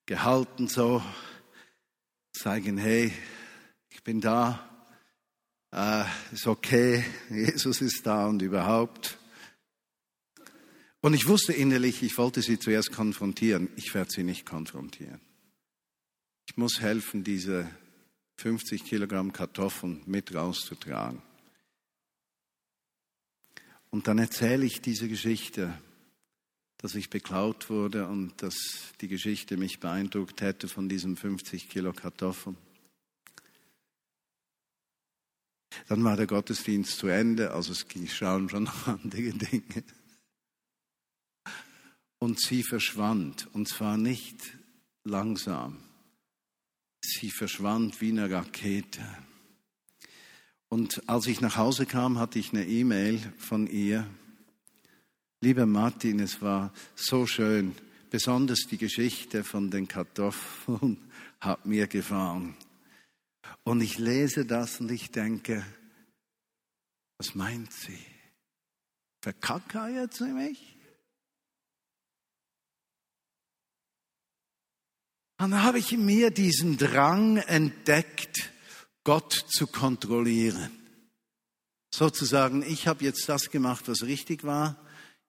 [0.05, 1.01] gehalten so,
[2.33, 3.13] zeigen, hey,
[4.05, 4.69] bin da,
[5.71, 9.17] äh, ist okay, Jesus ist da und überhaupt.
[11.01, 13.69] Und ich wusste innerlich, ich wollte sie zuerst konfrontieren.
[13.75, 15.19] Ich werde sie nicht konfrontieren.
[16.47, 17.67] Ich muss helfen, diese
[18.37, 21.21] 50 Kilogramm Kartoffeln mit rauszutragen.
[23.89, 25.75] Und dann erzähle ich diese Geschichte,
[26.77, 28.55] dass ich beklaut wurde und dass
[29.01, 32.57] die Geschichte mich beeindruckt hätte von diesen 50 Kilo Kartoffeln.
[35.87, 39.83] Dann war der Gottesdienst zu Ende, also es schauen schon noch andere Dinge.
[42.19, 44.37] Und sie verschwand, und zwar nicht
[45.03, 45.77] langsam.
[47.03, 49.05] Sie verschwand wie eine Rakete.
[50.69, 54.07] Und als ich nach Hause kam, hatte ich eine E-Mail von ihr.
[55.41, 57.75] Lieber Martin, es war so schön.
[58.09, 60.97] Besonders die Geschichte von den Kartoffeln
[61.39, 62.55] hat mir gefallen.
[63.65, 65.65] Und ich lese das und ich denke,
[67.17, 67.99] was meint sie?
[69.21, 70.71] Verkackeiert sie mich?
[75.37, 78.51] dann habe ich in mir diesen Drang entdeckt,
[79.03, 80.71] Gott zu kontrollieren.
[81.93, 84.77] Sozusagen, ich habe jetzt das gemacht, was richtig war.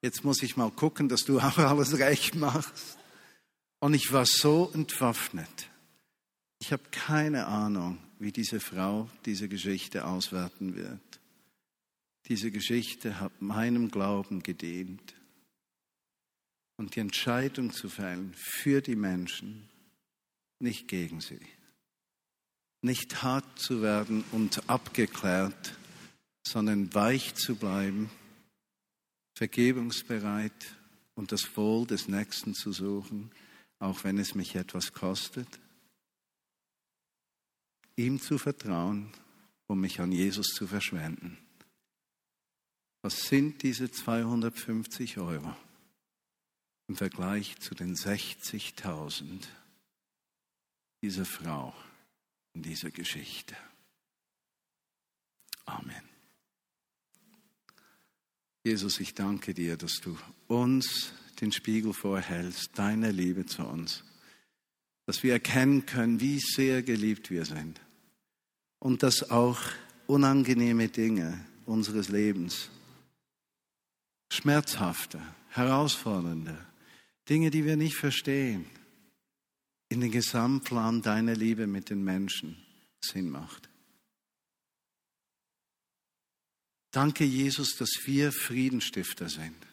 [0.02, 2.98] Jetzt muss ich mal gucken, dass du auch alles recht machst.
[3.80, 5.68] Und ich war so entwaffnet.
[6.60, 11.20] Ich habe keine Ahnung, wie diese Frau diese Geschichte auswerten wird.
[12.28, 15.14] Diese Geschichte hat meinem Glauben gedient.
[16.76, 19.68] Und die Entscheidung zu fällen für die Menschen,
[20.58, 21.40] nicht gegen sie.
[22.82, 25.76] Nicht hart zu werden und abgeklärt,
[26.46, 28.10] sondern weich zu bleiben,
[29.34, 30.76] vergebungsbereit
[31.14, 33.30] und das Wohl des Nächsten zu suchen,
[33.78, 35.48] auch wenn es mich etwas kostet.
[37.96, 39.12] Ihm zu vertrauen,
[39.66, 41.38] um mich an Jesus zu verschwenden.
[43.02, 45.56] Was sind diese 250 Euro
[46.88, 49.46] im Vergleich zu den 60.000?
[51.02, 51.74] diese Frau
[52.54, 53.56] in dieser Geschichte.
[55.66, 56.02] Amen.
[58.64, 60.18] Jesus, ich danke dir, dass du
[60.48, 64.02] uns den Spiegel vorhältst, deine Liebe zu uns,
[65.06, 67.80] dass wir erkennen können, wie sehr geliebt wir sind
[68.86, 69.58] und dass auch
[70.06, 72.70] unangenehme Dinge unseres Lebens,
[74.32, 76.56] schmerzhafte, herausfordernde,
[77.28, 78.64] Dinge, die wir nicht verstehen,
[79.88, 82.64] in den Gesamtplan deiner Liebe mit den Menschen
[83.00, 83.68] Sinn macht.
[86.92, 89.65] Danke, Jesus, dass wir Friedenstifter sind.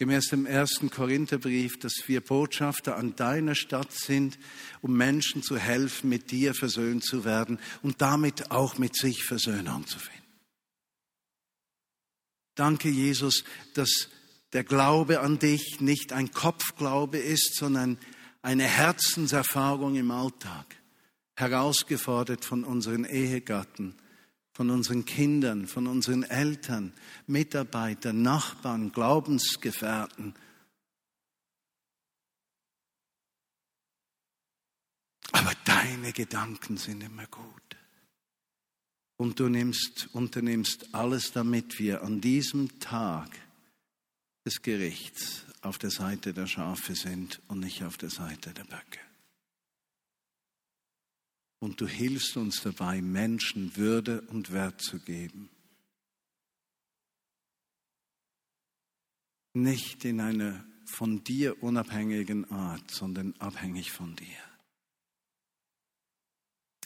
[0.00, 4.38] Gemäß dem ersten Korintherbrief, dass wir Botschafter an deiner Stadt sind,
[4.80, 9.86] um Menschen zu helfen, mit dir versöhnt zu werden und damit auch mit sich Versöhnung
[9.86, 10.24] zu finden.
[12.54, 13.44] Danke, Jesus,
[13.74, 14.08] dass
[14.54, 17.98] der Glaube an dich nicht ein Kopfglaube ist, sondern
[18.40, 20.76] eine Herzenserfahrung im Alltag,
[21.36, 23.99] herausgefordert von unseren Ehegatten,
[24.60, 26.92] von unseren Kindern, von unseren Eltern,
[27.26, 30.34] Mitarbeitern, Nachbarn, Glaubensgefährten.
[35.32, 37.78] Aber deine Gedanken sind immer gut.
[39.16, 43.30] Und du nimmst, unternimmst alles, damit wir an diesem Tag
[44.44, 49.09] des Gerichts auf der Seite der Schafe sind und nicht auf der Seite der Böcke.
[51.60, 55.50] Und du hilfst uns dabei, Menschen Würde und Wert zu geben.
[59.52, 64.26] Nicht in einer von dir unabhängigen Art, sondern abhängig von dir.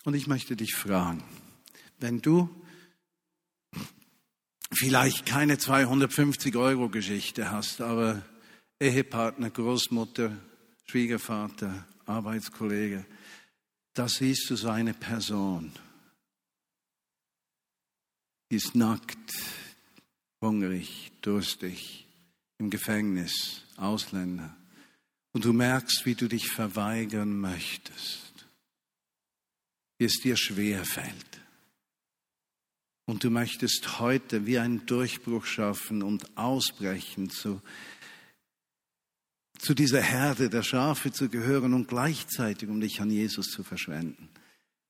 [0.05, 1.25] Und ich möchte dich fragen,
[1.99, 2.49] wenn du
[4.72, 8.22] vielleicht keine 250 Euro Geschichte hast, aber
[8.81, 10.37] Ehepartner, Großmutter,
[10.87, 13.07] Schwiegervater, Arbeitskollege,
[13.95, 15.72] da siehst du so eine Person,
[18.51, 19.32] die ist nackt,
[20.40, 22.07] hungrig, durstig,
[22.59, 24.55] im Gefängnis, Ausländer.
[25.32, 28.47] Und du merkst, wie du dich verweigern möchtest,
[29.99, 31.40] wie es dir schwer fällt.
[33.07, 37.61] Und du möchtest heute wie einen Durchbruch schaffen und ausbrechen zu,
[39.65, 44.29] zu dieser Herde der Schafe zu gehören und gleichzeitig um dich an Jesus zu verschwenden.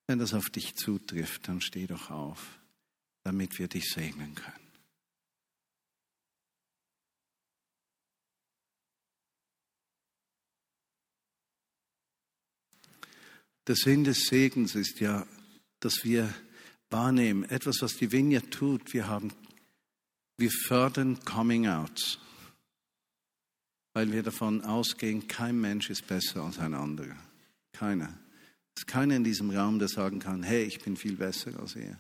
[0.09, 2.59] Wenn das auf dich zutrifft, dann steh doch auf,
[3.23, 4.65] damit wir dich segnen können.
[13.69, 15.25] Der Sinn des Segens ist ja,
[15.79, 16.35] dass wir
[16.91, 19.33] wahrnehmen, etwas, was die Vineyard tut, wir haben,
[20.37, 22.19] wir fördern Coming Outs,
[23.95, 27.17] weil wir davon ausgehen, kein Mensch ist besser als ein anderer.
[27.73, 28.13] Keiner.
[28.75, 31.77] Es ist keiner in diesem Raum, der sagen kann, hey, ich bin viel besser als
[31.77, 31.99] er.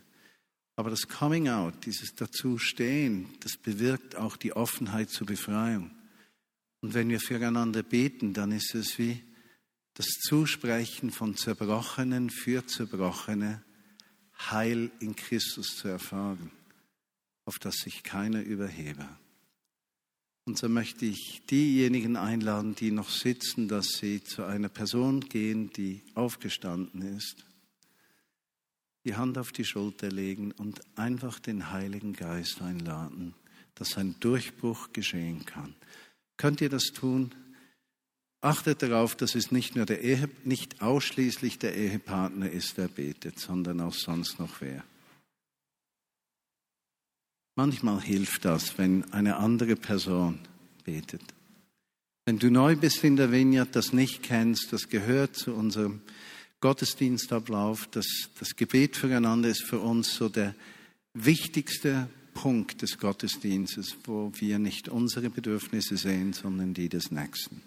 [0.76, 5.92] Aber das Coming Out, dieses Dazustehen, das bewirkt auch die Offenheit zur Befreiung.
[6.80, 9.22] Und wenn wir füreinander beten, dann ist es wie,
[9.94, 13.62] das Zusprechen von Zerbrochenen für Zerbrochene
[14.50, 16.50] Heil in Christus zu erfahren,
[17.44, 19.08] auf das sich keiner überhebe.
[20.46, 25.70] Und so möchte ich diejenigen einladen, die noch sitzen, dass sie zu einer Person gehen,
[25.70, 27.36] die aufgestanden ist,
[29.04, 33.34] die Hand auf die Schulter legen und einfach den Heiligen Geist einladen,
[33.74, 35.74] dass ein Durchbruch geschehen kann.
[36.36, 37.34] Könnt ihr das tun?
[38.40, 43.38] Achtet darauf, dass es nicht nur der Ehe, nicht ausschließlich der Ehepartner ist, der betet,
[43.38, 44.84] sondern auch sonst noch wer.
[47.56, 50.40] Manchmal hilft das, wenn eine andere Person
[50.84, 51.22] betet.
[52.26, 56.00] Wenn du neu bist in der Vineyard, das nicht kennst, das gehört zu unserem
[56.60, 57.86] Gottesdienstablauf.
[57.90, 58.06] Das,
[58.38, 60.54] das Gebet füreinander ist für uns so der
[61.12, 67.62] wichtigste Punkt des Gottesdienstes, wo wir nicht unsere Bedürfnisse sehen, sondern die des Nächsten.